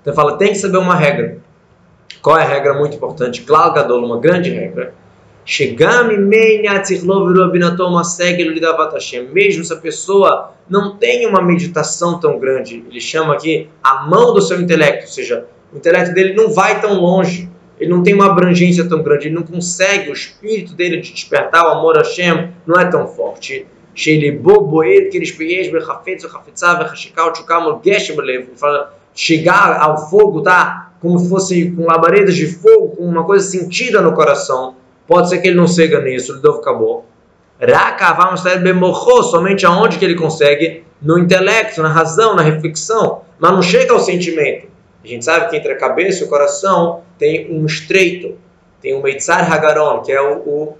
Então 0.00 0.14
fala, 0.14 0.38
tem 0.38 0.48
que 0.48 0.54
saber 0.56 0.78
uma 0.78 0.94
regra. 0.94 1.38
Qual 2.22 2.36
é 2.36 2.42
a 2.42 2.48
regra 2.48 2.74
muito 2.74 2.96
importante? 2.96 3.42
Claro, 3.42 3.74
Gadol, 3.74 4.04
uma 4.04 4.18
grande 4.18 4.50
regra. 4.50 4.94
Mesmo 9.32 9.64
se 9.64 9.72
a 9.72 9.76
pessoa 9.76 10.52
não 10.68 10.98
tem 10.98 11.26
uma 11.26 11.40
meditação 11.40 12.20
tão 12.20 12.38
grande, 12.38 12.84
ele 12.86 13.00
chama 13.00 13.32
aqui 13.32 13.66
a 13.82 14.06
mão 14.06 14.34
do 14.34 14.42
seu 14.42 14.60
intelecto, 14.60 15.04
ou 15.04 15.10
seja, 15.10 15.46
o 15.72 15.78
intelecto 15.78 16.12
dele 16.12 16.34
não 16.34 16.52
vai 16.52 16.82
tão 16.82 17.00
longe, 17.00 17.48
ele 17.80 17.88
não 17.88 18.02
tem 18.02 18.12
uma 18.12 18.26
abrangência 18.26 18.86
tão 18.86 19.02
grande, 19.02 19.28
ele 19.28 19.36
não 19.36 19.42
consegue, 19.42 20.10
o 20.10 20.12
espírito 20.12 20.74
dele 20.74 21.00
de 21.00 21.14
despertar 21.14 21.64
o 21.64 21.78
amor 21.78 21.96
a 21.96 22.02
Hashem 22.02 22.50
não 22.66 22.78
é 22.78 22.84
tão 22.84 23.08
forte. 23.08 23.66
Chegar 29.14 29.80
ao 29.80 30.10
fogo, 30.10 30.42
tá? 30.42 30.92
Como 31.00 31.18
se 31.18 31.26
fosse 31.26 31.70
com 31.70 31.86
labaredas 31.86 32.36
de 32.36 32.46
fogo, 32.46 32.96
com 32.96 33.04
uma 33.04 33.24
coisa 33.24 33.48
sentida 33.48 34.02
no 34.02 34.12
coração. 34.12 34.76
Pode 35.08 35.30
ser 35.30 35.38
que 35.38 35.48
ele 35.48 35.56
não 35.56 35.66
cega 35.66 36.02
nisso, 36.02 36.34
deve 36.34 36.58
acabou. 36.58 37.06
Somente 39.22 39.64
aonde 39.64 39.98
que 39.98 40.04
ele 40.04 40.14
consegue? 40.14 40.84
No 41.00 41.18
intelecto, 41.18 41.80
na 41.82 41.88
razão, 41.88 42.36
na 42.36 42.42
reflexão, 42.42 43.22
mas 43.38 43.52
não 43.52 43.62
chega 43.62 43.92
ao 43.94 44.00
sentimento. 44.00 44.68
A 45.02 45.06
gente 45.06 45.24
sabe 45.24 45.48
que 45.48 45.56
entre 45.56 45.72
a 45.72 45.78
cabeça 45.78 46.22
e 46.22 46.26
o 46.26 46.28
coração 46.28 47.02
tem 47.18 47.50
um 47.50 47.64
estreito, 47.64 48.36
tem 48.82 48.94
um 48.94 49.02
Meitzar 49.02 49.50
Hagaron, 49.50 50.02
que 50.02 50.12
é 50.12 50.20
o, 50.20 50.38
o, 50.40 50.76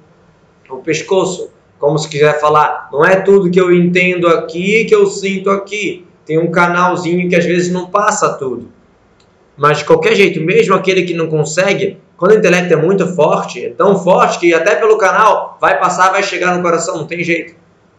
o 0.69 0.77
pescoço. 0.83 1.51
Como 1.79 1.97
se 1.99 2.09
quiser 2.09 2.39
falar, 2.39 2.91
não 2.93 3.05
é 3.05 3.21
tudo 3.21 3.51
que 3.51 3.61
eu 3.61 3.73
entendo 3.73 4.29
aqui 4.29 4.85
que 4.85 4.95
eu 4.95 5.07
sinto 5.07 5.49
aqui. 5.49 6.07
Tem 6.27 6.37
um 6.37 6.51
canalzinho 6.51 7.29
que 7.31 7.37
às 7.37 7.47
vezes 7.47 7.73
não 7.73 7.87
passa 7.87 8.35
tudo. 8.35 8.69
Mas 9.59 9.79
de 9.79 9.85
qualquer 9.85 10.15
jeito, 10.15 10.41
mesmo 10.41 10.75
aquele 10.75 11.03
que 11.03 11.13
não 11.13 11.27
consegue, 11.27 11.99
quando 12.17 12.33
o 12.33 12.35
intelecto 12.37 12.73
é 12.73 12.77
muito 12.77 13.07
forte, 13.15 13.67
é 13.67 13.71
tão 13.71 13.99
forte 13.99 14.39
que 14.39 14.55
até 14.55 14.77
pelo 14.77 14.97
canal 14.97 15.59
vai 15.61 15.79
passar, 15.81 16.13
vai 16.13 16.23
chegar 16.23 16.57
no 16.57 16.63
coração, 16.63 16.97
não 16.97 17.07
tem 17.07 17.25
jeito. 17.25 17.55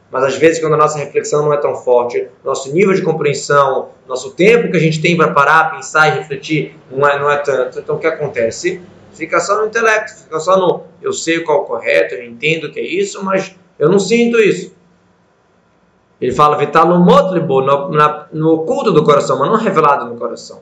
Mas 0.10 0.24
às 0.24 0.36
vezes, 0.38 0.60
quando 0.60 0.74
a 0.74 0.78
nossa 0.78 0.98
reflexão 0.98 1.44
não 1.44 1.54
é 1.54 1.58
tão 1.58 1.76
forte, 1.76 2.28
nosso 2.44 2.74
nível 2.74 2.94
de 2.94 3.02
compreensão, 3.02 3.90
nosso 4.08 4.32
tempo 4.32 4.72
que 4.72 4.78
a 4.78 4.80
gente 4.80 5.02
tem 5.02 5.16
para 5.16 5.32
parar, 5.32 5.72
pensar 5.76 6.08
e 6.08 6.20
refletir 6.20 6.76
não 6.90 7.08
é, 7.08 7.20
não 7.20 7.30
é 7.30 7.38
tanto. 7.38 7.80
Então, 7.80 7.98
o 7.98 8.00
que 8.00 8.08
acontece? 8.08 8.82
Fica 9.12 9.40
só 9.40 9.60
no 9.60 9.68
intelecto, 9.68 10.24
fica 10.24 10.40
só 10.40 10.58
no 10.58 10.84
eu 11.02 11.12
sei 11.12 11.42
qual 11.42 11.60
é 11.60 11.62
o 11.62 11.66
correto, 11.66 12.16
eu 12.16 12.24
entendo 12.24 12.72
que 12.72 12.80
é 12.80 12.84
isso, 12.84 13.24
mas 13.24 13.56
eu 13.78 13.90
não 13.90 14.00
sinto 14.00 14.40
isso. 14.40 14.74
Ele 16.20 16.32
fala 16.32 16.58
vitalo 16.58 16.98
motlibo, 17.00 17.62
no, 17.62 17.90
no 18.34 18.54
oculto 18.54 18.92
do 18.92 19.04
coração, 19.04 19.38
mas 19.38 19.50
não 19.50 19.58
revelado 19.58 20.06
no 20.06 20.18
coração. 20.18 20.62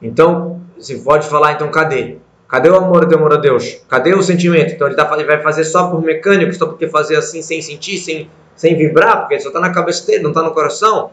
Então, 0.00 0.60
você 0.76 0.96
pode 0.96 1.26
falar, 1.28 1.52
então 1.52 1.70
cadê? 1.70 2.18
Cadê 2.48 2.70
o 2.70 2.76
amor 2.76 3.06
de 3.06 3.14
amor 3.14 3.34
a 3.34 3.36
Deus? 3.36 3.82
Cadê 3.88 4.14
o 4.14 4.22
sentimento? 4.22 4.72
Então 4.72 4.86
ele, 4.86 4.96
tá, 4.96 5.10
ele 5.12 5.24
vai 5.24 5.42
fazer 5.42 5.64
só 5.64 5.90
por 5.90 6.02
mecânico, 6.02 6.54
só 6.54 6.66
porque 6.66 6.88
fazer 6.88 7.16
assim 7.16 7.42
sem 7.42 7.60
sentir, 7.60 7.98
sem, 7.98 8.30
sem 8.56 8.74
vibrar, 8.74 9.20
porque 9.20 9.38
só 9.38 9.48
está 9.48 9.60
na 9.60 9.70
cabeça 9.70 10.06
dele, 10.06 10.22
não 10.22 10.30
está 10.30 10.42
no 10.42 10.52
coração. 10.52 11.10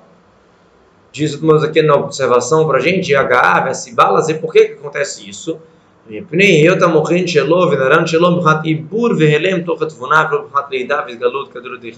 Diz 1.12 1.36
o 1.42 1.52
aqui 1.56 1.82
na 1.82 1.96
observação 1.96 2.66
para 2.68 2.78
a 2.78 2.82
gente, 2.82 3.14
HA, 3.14 3.72
balas, 3.94 4.30
e 4.30 4.36
por 4.36 4.52
que, 4.52 4.66
que 4.66 4.74
acontece 4.74 5.30
isso? 5.30 5.60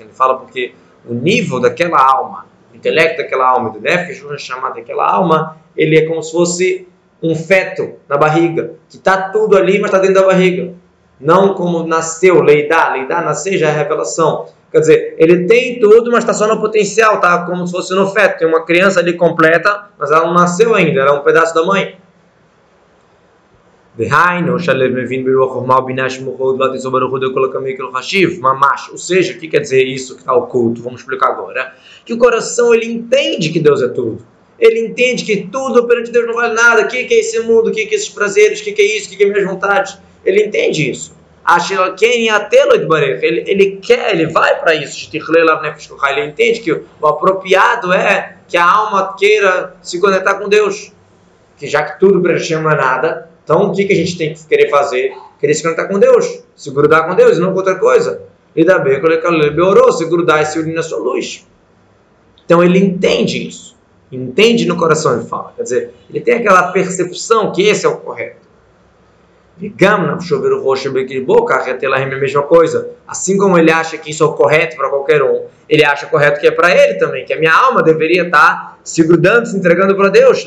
Ele 0.03 0.13
fala 0.13 0.37
porque 0.37 0.73
o 1.05 1.13
nível 1.13 1.59
daquela 1.59 1.99
alma, 1.99 2.45
intelecto 2.77 3.17
daquela 3.17 3.47
alma, 3.47 3.69
do 3.69 3.79
nefesh, 3.79 4.23
chamado 4.41 4.75
daquela 4.75 5.09
alma, 5.09 5.57
ele 5.75 5.97
é 5.97 6.05
como 6.05 6.21
se 6.23 6.31
fosse 6.31 6.87
um 7.21 7.35
feto 7.35 7.95
na 8.07 8.17
barriga, 8.17 8.75
que 8.89 8.97
está 8.97 9.29
tudo 9.29 9.57
ali, 9.57 9.79
mas 9.79 9.89
está 9.89 9.99
dentro 9.99 10.21
da 10.21 10.27
barriga. 10.27 10.73
Não 11.19 11.55
como 11.55 11.85
nasceu, 11.85 12.41
leidá, 12.41 12.93
leidá, 12.93 13.21
nascer 13.21 13.57
já 13.57 13.69
é 13.69 13.71
revelação. 13.71 14.45
Quer 14.71 14.79
dizer, 14.79 15.15
ele 15.17 15.45
tem 15.45 15.79
tudo, 15.79 16.11
mas 16.11 16.19
está 16.19 16.33
só 16.33 16.45
no 16.47 16.61
potencial, 16.61 17.19
tá? 17.19 17.45
Como 17.45 17.65
se 17.65 17.71
fosse 17.71 17.95
no 17.95 18.07
feto. 18.07 18.37
Tem 18.39 18.47
uma 18.47 18.63
criança 18.65 18.99
ali 18.99 19.13
completa, 19.13 19.85
mas 19.97 20.11
ela 20.11 20.27
não 20.27 20.33
nasceu 20.33 20.75
ainda, 20.75 21.01
ela 21.01 21.09
é 21.09 21.13
um 21.13 21.23
pedaço 21.23 21.55
da 21.55 21.65
mãe. 21.65 21.97
Ou 28.91 28.97
seja, 28.97 29.33
o 29.33 29.39
que 29.39 29.47
quer 29.47 29.59
dizer 29.59 29.83
isso 29.83 30.13
que 30.13 30.21
está 30.21 30.35
oculto? 30.35 30.83
Vamos 30.83 31.01
explicar 31.01 31.29
agora. 31.29 31.73
Que 32.05 32.13
o 32.13 32.17
coração 32.17 32.73
ele 32.73 32.85
entende 32.85 33.49
que 33.49 33.59
Deus 33.59 33.81
é 33.81 33.87
tudo 33.87 34.23
ele 34.59 34.87
entende 34.87 35.23
que 35.23 35.47
tudo 35.51 35.87
perante 35.87 36.11
Deus 36.11 36.25
não 36.25 36.33
vale 36.33 36.55
nada. 36.55 36.81
O 36.83 36.87
que, 36.87 36.97
é 36.97 37.13
esse 37.13 37.39
mundo? 37.41 37.69
O 37.69 37.71
que, 37.71 37.81
é 37.81 37.93
esses 37.93 38.09
prazeres? 38.09 38.59
O 38.59 38.63
que, 38.63 38.81
é 38.81 38.97
isso? 38.97 39.13
O 39.13 39.17
que, 39.17 39.23
é 39.23 39.27
minhas 39.27 39.45
vontades? 39.45 39.97
Ele 40.25 40.45
entende 40.45 40.89
isso. 40.89 41.15
Ele, 43.23 43.43
ele 43.47 43.77
quer, 43.77 44.13
ele 44.13 44.27
vai 44.27 44.59
para 44.59 44.75
isso. 44.75 45.09
Ele 45.13 46.25
entende 46.25 46.59
que 46.59 46.71
o 46.73 47.07
apropriado 47.07 47.93
é 47.93 48.37
que 48.47 48.57
a 48.57 48.65
alma 48.65 49.15
queira 49.17 49.75
se 49.81 49.99
conectar 49.99 50.35
com 50.35 50.49
Deus. 50.49 50.91
Que 51.57 51.67
já 51.67 51.83
que 51.83 51.99
tudo 51.99 52.21
gente 52.37 52.55
não 52.55 52.71
é 52.71 52.75
nada, 52.75 53.26
então 53.47 53.67
o 53.67 53.71
que, 53.71 53.85
que 53.85 53.93
a 53.93 53.95
gente 53.95 54.17
tem 54.17 54.33
que 54.33 54.45
querer 54.45 54.69
fazer? 54.69 55.13
Querer 55.39 55.53
se 55.53 55.63
conectar 55.63 55.85
com 55.85 55.97
Deus, 55.97 56.43
se 56.53 56.69
grudar 56.69 57.07
com 57.07 57.15
Deus 57.15 57.37
e 57.37 57.39
não 57.39 57.51
com 57.51 57.59
outra 57.59 57.75
coisa. 57.75 58.21
E 58.53 58.65
da 58.65 58.77
bem, 58.79 58.99
se 58.99 60.05
grudar 60.05 60.41
e 60.41 60.45
se 60.45 60.59
unir 60.59 60.73
na 60.73 60.83
sua 60.83 60.97
luz. 60.97 61.47
Então 62.43 62.61
ele 62.61 62.79
entende 62.79 63.47
isso 63.47 63.77
entende 64.11 64.65
no 64.65 64.77
coração 64.77 65.21
e 65.21 65.25
fala. 65.25 65.53
Quer 65.55 65.63
dizer, 65.63 65.93
ele 66.09 66.21
tem 66.21 66.35
aquela 66.35 66.71
percepção 66.71 67.51
que 67.51 67.63
esse 67.63 67.85
é 67.85 67.89
o 67.89 67.97
correto. 67.97 68.46
Ligam 69.59 70.19
chover 70.21 70.51
o 70.51 70.61
roxo 70.61 70.91
boca, 71.25 71.55
é 71.55 71.87
a 72.15 72.19
mesma 72.19 72.43
coisa. 72.43 72.91
Assim 73.07 73.37
como 73.37 73.57
ele 73.57 73.71
acha 73.71 73.97
que 73.97 74.11
isso 74.11 74.23
é 74.23 74.37
correto 74.37 74.75
para 74.75 74.89
qualquer 74.89 75.23
um, 75.23 75.45
ele 75.67 75.83
acha 75.83 76.05
correto 76.05 76.39
que 76.39 76.47
é 76.47 76.51
para 76.51 76.75
ele 76.75 76.93
também, 76.95 77.25
que 77.25 77.33
a 77.33 77.39
minha 77.39 77.53
alma 77.53 77.81
deveria 77.81 78.23
estar 78.23 78.77
se 78.83 79.03
grudando, 79.03 79.47
se 79.47 79.57
entregando 79.57 79.95
para 79.95 80.09
Deus. 80.09 80.43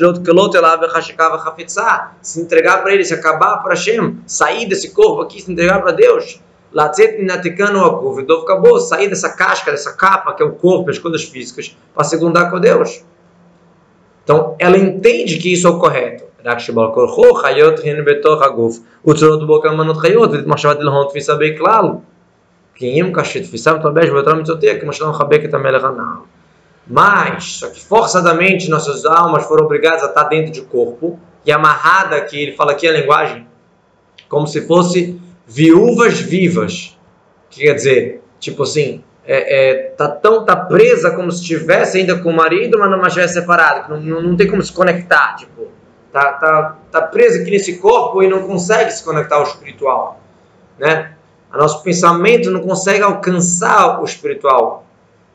Se 2.21 2.39
entregar 2.39 2.81
para 2.81 2.93
ele, 2.93 3.03
se 3.03 3.13
acabar 3.13 3.57
para 3.57 3.73
Hashem, 3.73 4.17
sair 4.25 4.65
desse 4.65 4.91
corpo 4.91 5.21
aqui, 5.21 5.41
se 5.41 5.51
entregar 5.51 5.81
para 5.81 5.91
Deus. 5.91 6.41
acabou, 8.43 8.79
sair 8.79 9.09
dessa 9.09 9.29
casca, 9.29 9.71
dessa 9.71 9.93
capa 9.93 10.33
que 10.33 10.41
é 10.41 10.45
o 10.45 10.53
corpo, 10.53 10.89
as 10.89 10.97
coisas 10.97 11.23
físicas, 11.23 11.75
para 11.93 12.05
segundar 12.05 12.49
com 12.49 12.59
Deus. 12.59 13.03
Então, 14.23 14.55
ela 14.57 14.77
entende 14.77 15.37
que 15.37 15.51
isso 15.51 15.67
é 15.67 15.69
o 15.69 15.79
correto. 15.79 16.23
Mas, 26.87 27.57
só 27.57 27.69
que 27.69 27.79
forçadamente 27.79 28.69
nossas 28.69 29.05
almas 29.05 29.45
foram 29.45 29.65
obrigadas 29.65 30.03
a 30.03 30.07
estar 30.07 30.23
dentro 30.25 30.51
de 30.51 30.61
corpo 30.61 31.19
e 31.45 31.51
amarrada 31.51 32.15
aqui, 32.15 32.41
ele 32.41 32.51
fala 32.53 32.71
aqui 32.71 32.87
a 32.87 32.91
linguagem, 32.91 33.47
como 34.27 34.47
se 34.47 34.65
fosse 34.67 35.19
viúvas 35.47 36.19
vivas. 36.19 36.97
Que 37.49 37.65
quer 37.65 37.73
dizer, 37.73 38.23
tipo 38.39 38.63
assim, 38.63 39.03
é, 39.25 39.69
é, 39.69 39.73
tá 39.91 40.07
tão 40.07 40.43
tá 40.45 40.55
presa 40.55 41.11
como 41.11 41.31
se 41.31 41.41
estivesse 41.41 41.97
ainda 41.97 42.17
com 42.17 42.29
o 42.29 42.35
marido, 42.35 42.79
mas 42.79 42.89
não 42.89 43.01
estivesse 43.05 43.35
separado, 43.35 43.93
não, 43.93 44.01
não, 44.01 44.21
não, 44.21 44.35
tem 44.35 44.47
como 44.47 44.61
se 44.61 44.73
conectar, 44.73 45.35
tipo, 45.35 45.67
tá, 46.11 46.33
tá, 46.33 46.77
tá 46.91 47.01
presa 47.01 47.41
aqui 47.41 47.51
nesse 47.51 47.77
corpo 47.77 48.21
e 48.21 48.27
não 48.27 48.43
consegue 48.47 48.91
se 48.91 49.03
conectar 49.03 49.37
ao 49.37 49.43
espiritual, 49.43 50.21
né? 50.77 51.13
O 51.53 51.57
nosso 51.57 51.83
pensamento 51.83 52.49
não 52.49 52.61
consegue 52.61 53.03
alcançar 53.03 54.01
o 54.01 54.05
espiritual, 54.05 54.85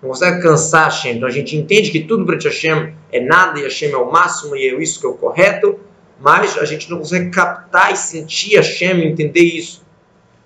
não 0.03 0.11
consegue 0.11 0.37
alcançar 0.37 0.85
Hashem. 0.85 1.17
Então 1.17 1.29
a 1.29 1.33
gente 1.33 1.57
entende 1.57 1.91
que 1.91 2.01
tudo 2.01 2.25
para 2.25 2.37
Hashem 2.37 2.95
é 3.13 3.21
nada 3.21 3.59
e 3.59 3.63
Hashem 3.63 3.93
é 3.93 3.97
o 3.97 4.11
máximo 4.11 4.57
e 4.57 4.69
é 4.69 4.83
isso 4.83 4.99
que 5.01 5.07
é 5.07 5.09
o 5.11 5.15
correto, 5.15 5.79
mas 6.19 6.57
a 6.57 6.65
gente 6.65 6.91
não 6.91 6.99
consegue 6.99 7.31
captar 7.31 7.93
e 7.93 7.97
sentir 7.97 8.57
Hashem, 8.57 9.07
entender 9.07 9.43
isso. 9.43 9.85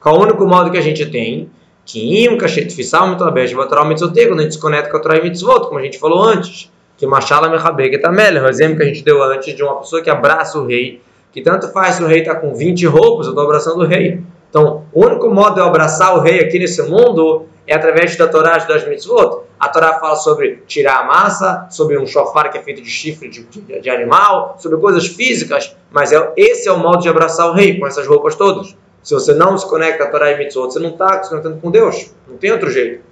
Qual 0.01 0.16
é 0.16 0.19
o 0.19 0.23
único 0.23 0.45
modo 0.47 0.71
que 0.71 0.79
a 0.79 0.83
gente 0.83 1.07
tem? 1.07 1.51
Kim, 1.85 2.37
Kashet 2.38 2.75
Fissal, 2.75 3.09
Mitobesh, 3.09 3.53
Vatoral 3.53 3.87
Mitzote, 3.87 4.27
quando 4.27 4.40
a 4.40 4.43
gente 4.45 4.55
se 4.55 4.61
conecta 4.61 4.90
com 4.90 4.97
a 4.97 5.01
Torah 5.01 5.23
Mitzvot, 5.23 5.66
como 5.66 5.79
a 5.79 5.83
gente 5.83 5.99
falou 5.99 6.23
antes. 6.23 6.71
Que 7.01 7.07
Machala 7.07 7.49
Mechabe, 7.49 7.89
que 7.89 7.97
tá. 7.97 8.11
O 8.11 8.49
exemplo 8.49 8.77
que 8.77 8.83
a 8.83 8.87
gente 8.87 9.03
deu 9.03 9.23
antes 9.23 9.57
de 9.57 9.63
uma 9.63 9.77
pessoa 9.77 10.03
que 10.03 10.11
abraça 10.11 10.59
o 10.59 10.67
rei, 10.67 11.01
que 11.33 11.41
tanto 11.41 11.73
faz 11.73 11.95
se 11.95 12.03
o 12.03 12.07
rei 12.07 12.23
tá 12.23 12.35
com 12.35 12.55
20 12.55 12.87
roupas, 12.89 13.27
eu 13.27 13.35
tô 13.35 13.41
abraçando 13.41 13.81
o 13.81 13.87
rei. 13.87 14.21
Então, 14.51 14.85
o 14.93 15.07
único 15.07 15.31
modo 15.31 15.55
de 15.55 15.61
eu 15.61 15.65
abraçar 15.65 16.15
o 16.15 16.21
rei 16.21 16.41
aqui 16.41 16.59
nesse 16.59 16.83
mundo 16.83 17.47
é 17.67 17.75
através 17.75 18.15
da 18.19 18.29
Torá 18.29 18.59
de 18.59 18.69
das 18.69 18.87
mitzvot. 18.87 19.45
A 19.59 19.71
Torá 19.71 19.99
fala 19.99 20.15
sobre 20.17 20.63
tirar 20.67 20.99
a 21.01 21.05
massa, 21.05 21.69
sobre 21.71 21.99
um 21.99 22.07
shofar 22.07 22.53
que 22.53 22.59
é 22.59 22.63
feito 22.63 22.83
de 22.83 22.91
chifre 22.91 23.31
de, 23.31 23.45
de, 23.45 23.81
de 23.81 23.89
animal, 23.89 24.57
sobre 24.59 24.77
coisas 24.77 25.07
físicas, 25.07 25.75
mas 25.91 26.13
é, 26.13 26.33
esse 26.37 26.69
é 26.69 26.73
o 26.73 26.79
modo 26.79 27.01
de 27.01 27.09
abraçar 27.09 27.49
o 27.49 27.55
rei, 27.55 27.81
com 27.81 27.87
essas 27.87 28.07
roupas 28.07 28.35
todas. 28.35 28.77
Se 29.03 29.15
você 29.15 29.33
não 29.33 29.57
se 29.57 29.67
conecta 29.67 30.05
a 30.05 30.07
Torá 30.09 30.33
e 30.33 30.37
Mitzvot, 30.37 30.71
você 30.71 30.79
não 30.79 30.91
está 30.91 31.23
se 31.23 31.31
conectando 31.31 31.57
com 31.63 31.71
Deus. 31.71 32.11
Não 32.29 32.37
tem 32.37 32.53
outro 32.53 32.71
jeito. 32.71 33.09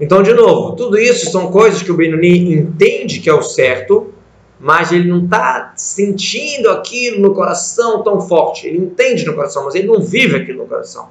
Então, 0.00 0.22
de 0.22 0.32
novo, 0.32 0.74
tudo 0.76 0.98
isso 0.98 1.30
são 1.30 1.50
coisas 1.50 1.82
que 1.82 1.92
o 1.92 1.96
Benoni 1.96 2.54
entende 2.54 3.20
que 3.20 3.28
é 3.28 3.34
o 3.34 3.42
certo, 3.42 4.14
mas 4.58 4.92
ele 4.92 5.08
não 5.08 5.24
está 5.24 5.72
sentindo 5.76 6.70
aquilo 6.70 7.20
no 7.20 7.34
coração 7.34 8.02
tão 8.02 8.20
forte. 8.20 8.66
Ele 8.66 8.78
entende 8.78 9.26
no 9.26 9.34
coração, 9.34 9.64
mas 9.64 9.74
ele 9.74 9.86
não 9.88 10.00
vive 10.00 10.36
aquilo 10.36 10.62
no 10.62 10.66
coração. 10.66 11.08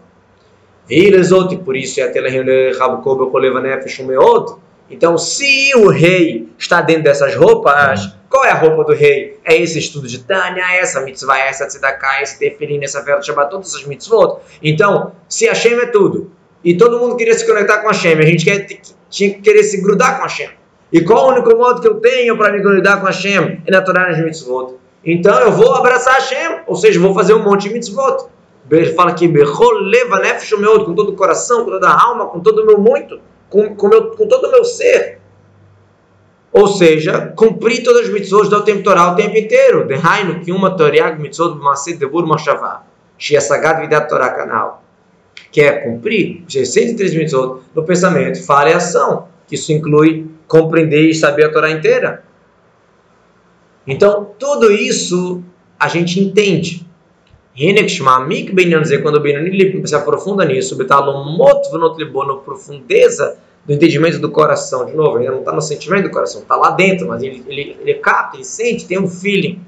E 0.89 1.11
por 1.57 1.75
isso 1.75 2.01
é 2.01 2.11
então, 4.89 5.19
se 5.19 5.71
o 5.75 5.87
rei 5.89 6.49
está 6.57 6.81
dentro 6.81 7.03
dessas 7.03 7.35
roupas, 7.35 8.11
qual 8.27 8.43
é 8.43 8.49
a 8.49 8.55
roupa 8.55 8.83
do 8.85 8.93
rei? 8.93 9.37
É 9.45 9.55
esse 9.55 9.77
estudo 9.77 10.07
de 10.07 10.19
Tânia, 10.19 10.63
essa 10.73 11.01
mitzvah, 11.01 11.37
essa 11.37 11.67
tzedakah, 11.67 12.23
esse 12.23 12.39
tefilim, 12.39 12.83
essa 12.83 13.03
festa 13.03 13.21
Shabbat, 13.21 13.51
todas 13.51 13.67
essas 13.67 13.85
mitzvot. 13.85 14.39
Então, 14.63 15.11
se 15.27 15.45
Hashem 15.45 15.73
é 15.79 15.85
tudo, 15.85 16.31
e 16.63 16.75
todo 16.75 16.99
mundo 16.99 17.15
queria 17.15 17.33
se 17.33 17.45
conectar 17.45 17.79
com 17.79 17.87
Hashem, 17.87 18.13
a 18.19 18.21
gente 18.21 18.45
quer, 18.45 18.67
tinha 19.09 19.33
que 19.33 19.41
querer 19.41 19.63
se 19.63 19.81
grudar 19.81 20.17
com 20.17 20.23
Hashem. 20.23 20.49
E 20.91 21.01
qual 21.01 21.27
o 21.27 21.31
único 21.31 21.55
modo 21.55 21.81
que 21.81 21.87
eu 21.87 21.95
tenho 21.95 22.37
para 22.37 22.51
me 22.51 22.59
grudar 22.59 22.99
com 22.99 23.05
Hashem? 23.05 23.61
É 23.65 23.71
na 23.71 23.81
Torá 23.81 24.09
nas 24.09 24.23
mitzvot. 24.23 24.75
Então, 25.05 25.39
eu 25.39 25.51
vou 25.51 25.75
abraçar 25.75 26.15
Hashem, 26.15 26.61
ou 26.67 26.75
seja, 26.75 26.99
vou 26.99 27.13
fazer 27.13 27.33
um 27.33 27.43
monte 27.43 27.67
de 27.67 27.73
mitzvot. 27.73 28.27
Fala 28.95 29.11
aqui, 29.11 29.27
com 29.27 30.93
todo 30.93 31.09
o 31.09 31.15
coração, 31.15 31.63
com 31.63 31.71
toda 31.71 31.87
a 31.87 32.03
alma, 32.03 32.27
com 32.27 32.39
todo 32.39 32.61
o 32.61 32.65
meu 32.65 32.79
muito 32.79 33.19
com, 33.49 33.75
com, 33.75 33.87
meu, 33.87 34.11
com 34.11 34.27
todo 34.27 34.47
o 34.47 34.51
meu 34.51 34.63
ser. 34.63 35.19
Ou 36.51 36.67
seja, 36.67 37.33
cumprir 37.35 37.83
todas 37.83 38.07
as 38.07 38.09
mitzvot 38.09 38.49
do 38.49 38.63
tempo 38.63 38.83
Torá 38.83 39.11
o 39.11 39.15
tempo 39.15 39.37
inteiro. 39.37 39.85
Dehainu, 39.85 40.39
que 40.39 40.51
uma 40.51 40.75
Toriag 40.75 41.19
mitzvot 41.21 41.55
maset 41.55 41.97
debur 41.97 42.25
moshavá. 42.25 42.83
Shiasagad 43.17 43.81
vidat 43.81 44.07
Torá 44.07 44.29
canal. 44.29 44.83
Que 45.51 45.61
é 45.61 45.71
cumprir 45.71 46.43
os 46.47 46.53
603 46.53 47.15
mitzvot 47.15 47.61
no 47.73 47.83
pensamento, 47.83 48.43
fala 48.43 48.69
e 48.69 48.73
ação. 48.73 49.27
Isso 49.51 49.71
inclui 49.71 50.27
compreender 50.47 51.09
e 51.09 51.13
saber 51.13 51.45
a 51.45 51.51
Torá 51.51 51.71
inteira. 51.71 52.23
Então, 53.85 54.31
tudo 54.37 54.71
isso 54.71 55.43
a 55.79 55.87
gente 55.87 56.19
entende. 56.19 56.87
Quando 59.01 59.15
o 59.15 59.19
Benoni 59.19 59.87
se 59.87 59.95
aprofunda 59.95 60.45
nisso, 60.45 60.77
na 62.25 62.35
profundeza 62.35 63.37
do 63.65 63.73
entendimento 63.73 64.19
do 64.19 64.31
coração, 64.31 64.85
de 64.85 64.93
novo, 64.93 65.17
ainda 65.17 65.31
não 65.31 65.39
está 65.39 65.51
no 65.51 65.61
sentimento 65.61 66.03
do 66.03 66.11
coração, 66.11 66.41
está 66.41 66.55
lá 66.55 66.71
dentro, 66.71 67.07
mas 67.07 67.21
ele, 67.21 67.43
ele, 67.47 67.77
ele 67.81 67.93
capta, 67.95 68.37
ele 68.37 68.45
sente, 68.45 68.85
tem 68.85 68.99
um 68.99 69.07
feeling. 69.07 69.61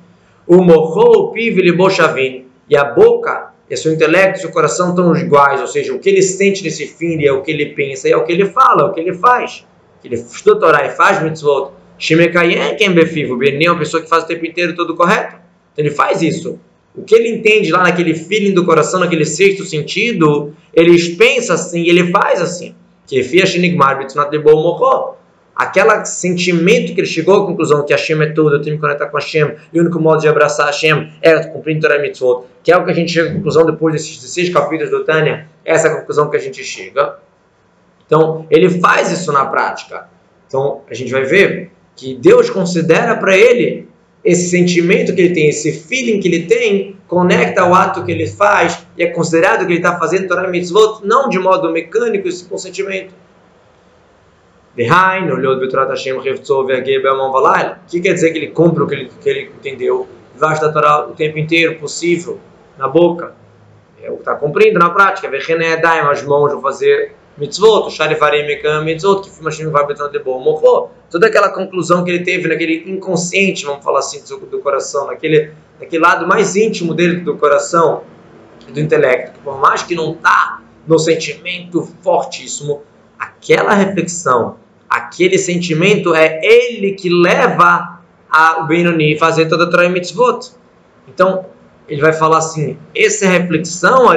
O 0.47 0.63
morro, 0.63 1.31
o 1.31 1.37
e 1.37 2.77
a 2.77 2.83
boca, 2.83 3.50
e 3.71 3.77
seu 3.77 3.93
intelecto 3.93 4.37
e 4.39 4.41
seu 4.41 4.51
coração 4.51 4.89
estão 4.89 5.15
iguais, 5.15 5.61
ou 5.61 5.67
seja, 5.67 5.93
o 5.93 5.99
que 5.99 6.09
ele 6.09 6.21
sente 6.21 6.61
nesse 6.61 6.85
feeling 6.85 7.23
é 7.23 7.31
o 7.31 7.41
que 7.41 7.51
ele 7.51 7.67
pensa 7.67 8.09
e 8.09 8.11
é 8.11 8.17
o 8.17 8.25
que 8.25 8.31
ele 8.33 8.45
fala, 8.45 8.81
é 8.81 8.85
o 8.85 8.93
que 8.93 8.99
ele 8.99 9.13
faz. 9.13 9.65
Ele 10.03 10.15
estuda 10.15 10.59
Torá 10.59 10.85
e 10.85 10.89
faz 10.89 11.23
mitzvot. 11.23 11.71
Shimekayen, 11.97 12.75
quem 12.75 12.91
befivo, 12.91 13.35
o 13.35 13.43
é 13.43 13.69
uma 13.69 13.79
pessoa 13.79 14.03
que 14.03 14.09
faz 14.09 14.23
o 14.25 14.27
tempo 14.27 14.45
inteiro 14.45 14.75
tudo 14.75 14.95
correto. 14.95 15.37
Então 15.71 15.85
ele 15.85 15.91
faz 15.91 16.21
isso. 16.21 16.59
O 16.93 17.03
que 17.03 17.15
ele 17.15 17.29
entende 17.29 17.71
lá 17.71 17.83
naquele 17.83 18.13
feeling 18.13 18.53
do 18.53 18.65
coração, 18.65 18.99
naquele 18.99 19.23
sexto 19.23 19.63
sentido, 19.63 20.53
ele 20.73 21.15
pensa 21.15 21.53
assim, 21.53 21.87
ele 21.87 22.11
faz 22.11 22.41
assim. 22.41 22.75
Que 23.07 23.23
Aquele 25.55 26.05
sentimento 26.05 26.93
que 26.93 27.01
ele 27.01 27.07
chegou 27.07 27.43
à 27.43 27.45
conclusão 27.45 27.85
que 27.85 27.93
Hashem 27.93 28.21
é 28.21 28.27
tudo, 28.27 28.55
eu 28.55 28.61
tenho 28.61 28.77
que 28.77 28.81
conectar 28.81 29.07
com 29.07 29.17
Hashem, 29.17 29.55
e 29.71 29.79
o 29.79 29.83
único 29.83 29.99
modo 29.99 30.21
de 30.21 30.27
abraçar 30.27 30.67
Hashem 30.67 31.11
é 31.21 31.43
cumprindo 31.43 31.81
Torah 31.81 31.99
Mitzvot, 31.99 32.45
que 32.63 32.71
é 32.71 32.77
o 32.77 32.85
que 32.85 32.91
a 32.91 32.93
gente 32.93 33.11
chega 33.11 33.29
à 33.29 33.33
conclusão 33.33 33.65
depois 33.65 33.93
desses 33.93 34.17
16 34.17 34.49
capítulos 34.49 34.91
do 34.91 35.03
Tânia, 35.03 35.47
essa 35.63 35.87
é 35.87 35.91
a 35.91 35.95
conclusão 35.97 36.29
que 36.29 36.37
a 36.37 36.39
gente 36.39 36.63
chega. 36.63 37.17
Então, 38.05 38.45
ele 38.49 38.69
faz 38.69 39.11
isso 39.11 39.31
na 39.31 39.45
prática. 39.45 40.09
Então, 40.47 40.81
a 40.89 40.93
gente 40.93 41.11
vai 41.11 41.23
ver 41.23 41.71
que 41.95 42.15
Deus 42.15 42.49
considera 42.49 43.15
para 43.15 43.37
ele 43.37 43.87
esse 44.23 44.49
sentimento 44.49 45.13
que 45.15 45.21
ele 45.21 45.33
tem, 45.33 45.47
esse 45.49 45.71
feeling 45.71 46.19
que 46.19 46.27
ele 46.27 46.45
tem, 46.45 46.95
conecta 47.07 47.61
ao 47.61 47.73
ato 47.73 48.03
que 48.03 48.11
ele 48.11 48.27
faz 48.27 48.85
e 48.97 49.03
é 49.03 49.07
considerado 49.07 49.65
que 49.65 49.73
ele 49.73 49.79
está 49.79 49.97
fazendo 49.97 50.27
Torah 50.27 50.47
Mitzvot, 50.47 51.05
não 51.05 51.27
de 51.27 51.39
modo 51.39 51.71
mecânico, 51.71 52.27
esse 54.75 56.13
consentimento. 56.13 57.79
O 57.85 57.89
que 57.89 57.99
quer 57.99 58.13
dizer 58.13 58.31
que 58.31 58.37
ele 58.37 58.47
cumpre 58.47 58.83
o 58.83 58.87
que 58.87 58.95
ele, 58.95 59.11
que 59.21 59.29
ele 59.29 59.51
entendeu? 59.57 60.07
Vai 60.35 60.59
da 60.59 60.71
Torá 60.71 61.05
o 61.07 61.13
tempo 61.13 61.37
inteiro, 61.37 61.75
possível, 61.75 62.39
na 62.77 62.87
boca. 62.87 63.33
É 64.01 64.09
o 64.09 64.13
que 64.13 64.19
está 64.21 64.35
cumprindo 64.35 64.79
na 64.79 64.89
prática. 64.89 65.29
As 65.29 66.23
mãos 66.23 66.51
vão 66.51 66.61
fazer 66.61 67.13
mitzvot, 67.37 67.89
sharifarim 67.91 68.45
mekam 68.45 68.83
mitzvot, 68.83 69.21
que 69.21 69.29
fimashim 69.29 69.69
vai 69.69 69.85
betão 69.85 70.09
de 70.09 70.19
boa 70.19 70.39
morro. 70.39 70.89
Toda 71.09 71.27
aquela 71.27 71.49
conclusão 71.49 72.03
que 72.03 72.11
ele 72.11 72.23
teve 72.23 72.47
naquele 72.47 72.89
inconsciente, 72.89 73.65
vamos 73.65 73.83
falar 73.83 73.99
assim, 73.99 74.23
do, 74.23 74.45
do 74.45 74.59
coração, 74.59 75.07
naquele, 75.07 75.51
naquele 75.79 76.01
lado 76.01 76.27
mais 76.27 76.55
íntimo 76.55 76.93
dele 76.93 77.17
do 77.17 77.37
coração 77.37 78.03
do 78.71 78.79
intelecto, 78.79 79.33
que 79.33 79.39
por 79.39 79.59
mais 79.59 79.83
que 79.83 79.95
não 79.95 80.13
está 80.13 80.61
no 80.87 80.97
sentimento 80.97 81.83
fortíssimo, 82.01 82.83
aquela 83.19 83.73
reflexão, 83.73 84.57
aquele 84.91 85.37
sentimento 85.37 86.13
é 86.13 86.41
ele 86.43 86.91
que 86.91 87.09
leva 87.09 88.01
a, 88.29 88.61
Benoni 88.63 89.17
fazer 89.17 89.47
toda 89.47 89.63
a 89.63 89.69
Torah 89.69 89.87
mitzvot. 89.87 90.51
Então, 91.07 91.45
ele 91.87 92.01
vai 92.01 92.11
falar 92.11 92.39
assim: 92.39 92.77
essa 92.93 93.25
reflexão, 93.25 94.11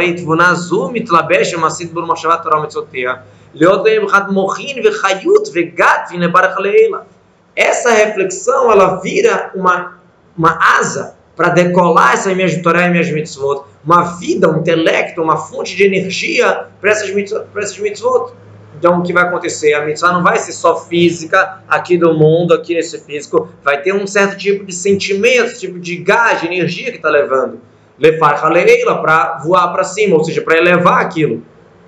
essa 7.54 7.92
reflexão 7.92 8.70
ela 8.70 9.00
vira 9.00 9.52
uma, 9.54 10.00
uma 10.36 10.58
asa 10.78 11.16
para 11.36 11.50
decolar 11.50 12.14
essa 12.14 12.34
minha 12.34 12.62
Torá 12.62 12.86
e 12.86 12.90
minhas 12.90 13.10
mitzvot, 13.10 13.64
uma 13.84 14.18
vida, 14.18 14.48
um 14.50 14.58
intelecto, 14.58 15.22
uma 15.22 15.36
fonte 15.36 15.76
de 15.76 15.84
energia 15.84 16.66
para 16.80 16.90
essas, 16.90 17.10
para 17.52 17.62
essas 17.62 17.78
mitzvot. 17.78 18.32
Então, 18.76 18.98
o 18.98 19.02
que 19.02 19.12
vai 19.12 19.24
acontecer? 19.24 19.72
A 19.74 19.84
mitzvah 19.84 20.12
não 20.12 20.22
vai 20.22 20.36
ser 20.38 20.52
só 20.52 20.76
física 20.76 21.62
aqui 21.68 21.96
do 21.96 22.12
mundo, 22.14 22.52
aqui 22.52 22.74
nesse 22.74 22.98
físico. 22.98 23.48
Vai 23.62 23.82
ter 23.82 23.94
um 23.94 24.06
certo 24.06 24.36
tipo 24.36 24.64
de 24.64 24.74
sentimento, 24.74 25.58
tipo 25.58 25.78
de 25.78 25.96
gás, 25.96 26.40
de 26.40 26.46
energia 26.46 26.90
que 26.90 26.96
está 26.96 27.08
levando. 27.08 27.60
Lefar 27.98 28.44
haleila, 28.44 29.00
para 29.00 29.38
voar 29.38 29.68
para 29.68 29.84
cima, 29.84 30.16
ou 30.16 30.24
seja, 30.24 30.42
para 30.42 30.58
elevar 30.58 31.00
aquilo. 31.00 31.42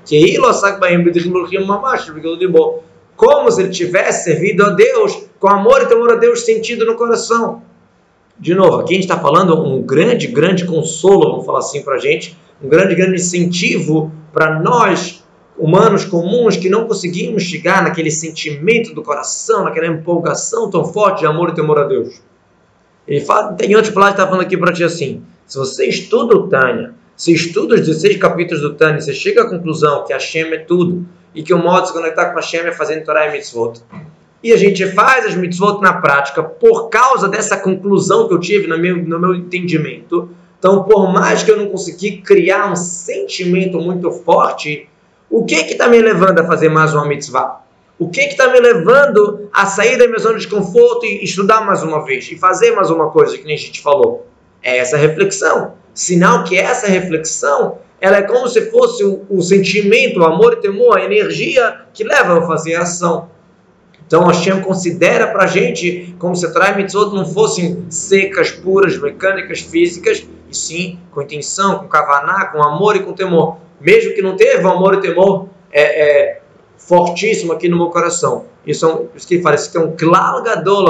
Que 0.05 0.17
como 3.17 3.51
se 3.51 3.63
ele 3.63 3.71
tivesse 3.71 4.25
servido 4.25 4.65
a 4.65 4.71
Deus, 4.71 5.27
com 5.41 5.49
amor 5.49 5.83
e 5.83 5.87
temor 5.87 6.13
a 6.13 6.17
Deus 6.17 6.45
sentido 6.45 6.85
no 6.85 6.95
coração. 6.95 7.63
De 8.39 8.55
novo, 8.55 8.81
aqui 8.81 8.93
a 8.93 8.97
gente 8.97 9.05
está 9.05 9.19
falando 9.19 9.59
um 9.59 9.81
grande, 9.83 10.27
grande 10.27 10.67
consolo, 10.67 11.31
vamos 11.31 11.47
falar 11.47 11.61
assim 11.61 11.83
para 11.83 11.95
a 11.95 11.99
gente, 11.99 12.37
um 12.63 12.69
grande, 12.69 12.95
grande 12.95 13.17
incentivo 13.17 14.13
para 14.33 14.61
nós 14.61 15.16
humanos 15.59 16.05
comuns 16.05 16.57
que 16.57 16.69
não 16.69 16.87
conseguimos 16.87 17.43
chegar 17.43 17.83
naquele 17.83 18.11
sentimento 18.11 18.95
do 18.95 19.03
coração, 19.03 19.65
naquela 19.65 19.87
empolgação 19.87 20.71
tão 20.71 20.85
forte 20.85 21.21
de 21.21 21.27
amor 21.27 21.51
e 21.51 21.55
temor 21.55 21.79
a 21.79 21.85
Deus. 21.85 22.21
Ele 23.07 23.21
fala, 23.21 23.53
tem 23.55 23.75
outro 23.75 23.93
que 23.93 23.99
está 23.99 24.27
falando 24.27 24.43
aqui 24.43 24.57
para 24.57 24.73
ti 24.73 24.85
assim: 24.85 25.23
se 25.47 25.57
você 25.57 25.87
estuda 25.87 26.35
o 26.35 26.49
Tânia, 26.49 26.95
se 27.17 27.33
estuda 27.33 27.77
os 27.77 27.81
16 27.81 28.19
capítulos 28.19 28.63
do 28.63 28.75
Tânia, 28.75 29.01
você 29.01 29.15
chega 29.15 29.43
à 29.43 29.49
conclusão 29.49 30.05
que 30.05 30.13
Hashem 30.13 30.53
é 30.53 30.59
tudo 30.59 31.07
e 31.35 31.43
que 31.43 31.55
o 31.55 31.59
modo 31.59 31.83
de 31.83 31.89
se 31.89 31.95
conectar 31.95 32.31
com 32.31 32.37
Hashem 32.37 32.61
é 32.61 32.73
fazendo 32.73 33.05
Torah 33.05 33.29
e 33.29 33.33
Mitzvot. 33.33 33.81
E 34.43 34.53
a 34.53 34.57
gente 34.57 34.87
faz 34.93 35.25
as 35.25 35.35
Mitzvot 35.35 35.81
na 35.81 35.95
prática 35.95 36.43
por 36.43 36.89
causa 36.89 37.29
dessa 37.29 37.57
conclusão 37.57 38.29
que 38.29 38.35
eu 38.35 38.41
tive 38.41 38.67
no 38.67 38.79
meu, 38.79 38.97
no 38.97 39.19
meu 39.19 39.35
entendimento. 39.35 40.29
Então, 40.59 40.83
por 40.83 41.13
mais 41.13 41.43
que 41.43 41.51
eu 41.51 41.57
não 41.57 41.69
consegui 41.69 42.19
criar 42.19 42.71
um 42.71 42.77
sentimento 42.77 43.79
muito 43.79 44.11
forte, 44.11 44.89
o 45.31 45.45
que 45.45 45.57
está 45.57 45.89
me 45.89 46.01
levando 46.01 46.39
a 46.39 46.45
fazer 46.45 46.69
mais 46.69 46.95
uma 46.95 47.07
mitzvah? 47.07 47.61
O 47.99 48.09
que 48.09 48.21
está 48.21 48.49
me 48.49 48.61
levando 48.61 49.49
a 49.53 49.67
sair 49.67 49.97
da 49.99 50.07
minha 50.07 50.19
zona 50.19 50.39
de 50.39 50.47
conforto 50.47 51.05
e 51.07 51.25
estudar 51.25 51.65
mais 51.65 51.83
uma 51.83 52.05
vez 52.05 52.31
e 52.31 52.37
fazer 52.37 52.73
mais 52.73 52.91
uma 52.91 53.11
coisa 53.11 53.37
que 53.37 53.45
nem 53.45 53.55
a 53.55 53.59
gente 53.59 53.81
falou? 53.81 54.27
É 54.63 54.79
essa 54.79 54.97
reflexão. 54.97 55.75
Sinal 55.95 56.45
que 56.45 56.59
essa 56.59 56.87
reflexão 56.87 57.79
ela 57.99 58.19
é 58.19 58.23
como 58.23 58.47
se 58.49 58.71
fosse 58.71 59.03
o, 59.03 59.25
o 59.31 59.41
sentimento, 59.41 60.21
o 60.21 60.25
amor 60.25 60.53
e 60.53 60.57
temor, 60.57 60.99
a 60.99 61.05
energia 61.05 61.81
que 61.95 62.05
leva 62.05 62.39
a 62.39 62.43
fazer 62.47 62.75
a 62.75 62.83
ação. 62.83 63.31
Então 64.07 64.27
Hashem 64.27 64.61
considera 64.61 65.29
para 65.29 65.45
a 65.45 65.47
gente 65.47 66.15
como 66.19 66.37
se 66.37 66.53
Torah 66.53 66.73
e 66.73 66.77
Mitzvot 66.77 67.15
não 67.15 67.25
fossem 67.25 67.87
secas, 67.89 68.51
puras, 68.51 68.97
mecânicas, 69.01 69.61
físicas, 69.61 70.25
e 70.49 70.55
sim 70.55 71.01
com 71.11 71.23
intenção, 71.23 71.79
com 71.79 71.89
kavaná, 71.89 72.47
com 72.47 72.63
amor 72.63 72.95
e 72.95 73.01
com 73.01 73.15
temor 73.15 73.57
mesmo 73.81 74.15
que 74.15 74.23
não 74.23 74.37
teve 74.37 74.65
um 74.65 74.71
amor 74.71 74.95
e 74.95 75.01
temor 75.01 75.49
é, 75.73 75.83
é, 75.83 76.41
fortíssimo 76.77 77.53
aqui 77.53 77.69
no 77.69 77.77
meu 77.77 77.89
coração. 77.89 78.47
Isso, 78.67 78.85
é 78.85 78.95
um, 78.95 79.09
isso 79.15 79.29
que 79.29 79.41
fala, 79.41 79.55
isso 79.55 79.77
é 79.77 79.81
um 79.81 79.95
claro 79.97 80.43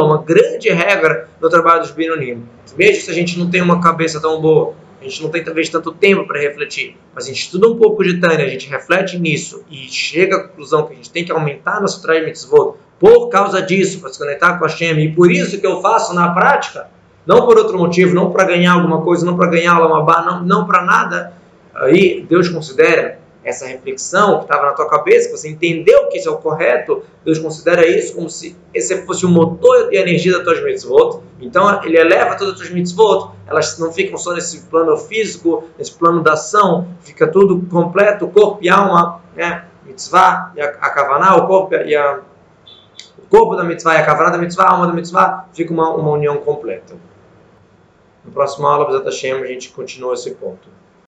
uma 0.05 0.23
grande 0.23 0.69
regra 0.71 1.29
no 1.41 1.49
trabalho 1.49 1.83
dos 1.83 1.91
Binonim. 1.91 2.43
Mesmo 2.77 3.03
se 3.03 3.11
a 3.11 3.15
gente 3.15 3.39
não 3.39 3.51
tem 3.51 3.61
uma 3.61 3.81
cabeça 3.81 4.21
tão 4.21 4.41
boa, 4.41 4.75
a 5.01 5.05
gente 5.05 5.23
não 5.23 5.31
tem 5.31 5.45
talvez 5.45 5.69
tanto 5.69 5.93
tempo 5.93 6.27
para 6.27 6.41
refletir, 6.41 6.97
mas 7.15 7.25
a 7.25 7.29
gente 7.29 7.43
estuda 7.43 7.69
um 7.69 7.77
pouco 7.77 8.03
de 8.03 8.19
Tânia, 8.19 8.45
a 8.45 8.49
gente 8.49 8.69
reflete 8.69 9.19
nisso 9.19 9.63
e 9.71 9.89
chega 9.89 10.37
à 10.37 10.45
conclusão 10.45 10.87
que 10.87 10.95
a 10.95 10.97
gente 10.97 11.11
tem 11.11 11.25
que 11.25 11.33
aumentar 11.33 11.81
nosso 11.81 12.01
Trai 12.03 12.25
Mitzvot 12.25 12.77
por 12.99 13.29
causa 13.29 13.61
disso, 13.61 14.01
para 14.01 14.11
se 14.11 14.19
conectar 14.19 14.59
com 14.59 14.65
a 14.65 14.69
Shem, 14.69 14.99
e 14.99 15.13
por 15.13 15.31
isso 15.31 15.61
que 15.61 15.67
eu 15.67 15.83
faço 15.83 16.15
na 16.15 16.31
prática, 16.31 16.89
não 17.27 17.45
por 17.45 17.59
outro 17.59 17.79
motivo, 17.79 18.15
não 18.15 18.31
para 18.31 18.45
ganhar 18.45 18.73
alguma 18.73 19.03
coisa, 19.03 19.27
não 19.27 19.37
para 19.37 19.51
ganhar 19.51 19.79
lamabá, 19.79 20.23
não, 20.23 20.43
não 20.43 20.67
para 20.67 20.83
nada, 20.83 21.35
aí 21.79 22.27
Deus 22.29 22.49
considera 22.49 23.19
essa 23.47 23.65
reflexão 23.65 24.39
que 24.39 24.45
estava 24.47 24.67
na 24.67 24.73
tua 24.73 24.91
cabeça, 24.91 25.29
que 25.29 25.37
você 25.37 25.49
entendeu 25.49 26.09
que 26.09 26.19
isso 26.19 26.29
é 26.29 26.33
o 26.33 26.39
correto, 26.39 27.05
Deus 27.25 27.39
considera 27.39 27.87
isso 27.87 28.17
como 28.17 28.29
se 28.29 28.57
esse 28.75 29.07
fosse 29.07 29.25
o 29.25 29.29
motor 29.29 29.89
de 29.89 29.97
energia 29.97 30.33
das 30.33 30.43
tuas 30.43 30.65
mitzvot. 30.65 31.23
Então 31.41 31.81
ele 31.85 31.97
eleva 31.97 32.35
todas 32.35 32.55
as 32.55 32.59
tuas 32.59 32.71
mitzvot, 32.71 33.31
elas 33.47 33.79
não 33.79 33.93
ficam 33.93 34.19
só 34.19 34.33
nesse 34.35 34.63
plano 34.63 34.97
físico, 34.97 35.63
nesse 35.79 35.93
plano 35.93 36.25
da 36.25 36.33
ação, 36.33 36.89
fica 37.03 37.29
tudo 37.29 37.65
completo, 37.71 38.27
corpo 38.27 38.59
e 38.61 38.69
alma, 38.69 39.23
né? 39.37 39.65
Mitzvah 39.85 40.53
e 40.57 40.61
a, 40.61 40.67
a 40.67 40.91
kavaná, 40.91 41.37
o 41.37 41.47
corpo 41.47 41.73
e 41.77 41.95
a 41.95 42.21
o 43.17 43.29
corpo 43.29 43.55
da 43.55 43.65
mitzvah 43.65 43.95
e 43.95 43.99
a 43.99 44.05
kavaná 44.05 44.31
da 44.31 44.39
mitzvah, 44.39 44.65
a 44.65 44.73
alma 44.73 44.87
da 44.89 44.93
mitzvah, 44.93 45.47
fica 45.53 45.73
uma, 45.73 45.91
uma 45.95 46.11
união 46.11 46.37
completa. 46.39 46.95
No 48.25 48.33
próximo 48.33 48.67
aula, 48.67 49.05
a 49.07 49.11
gente 49.47 49.71
continua 49.71 50.15
esse 50.15 50.33
ponto. 50.33 50.69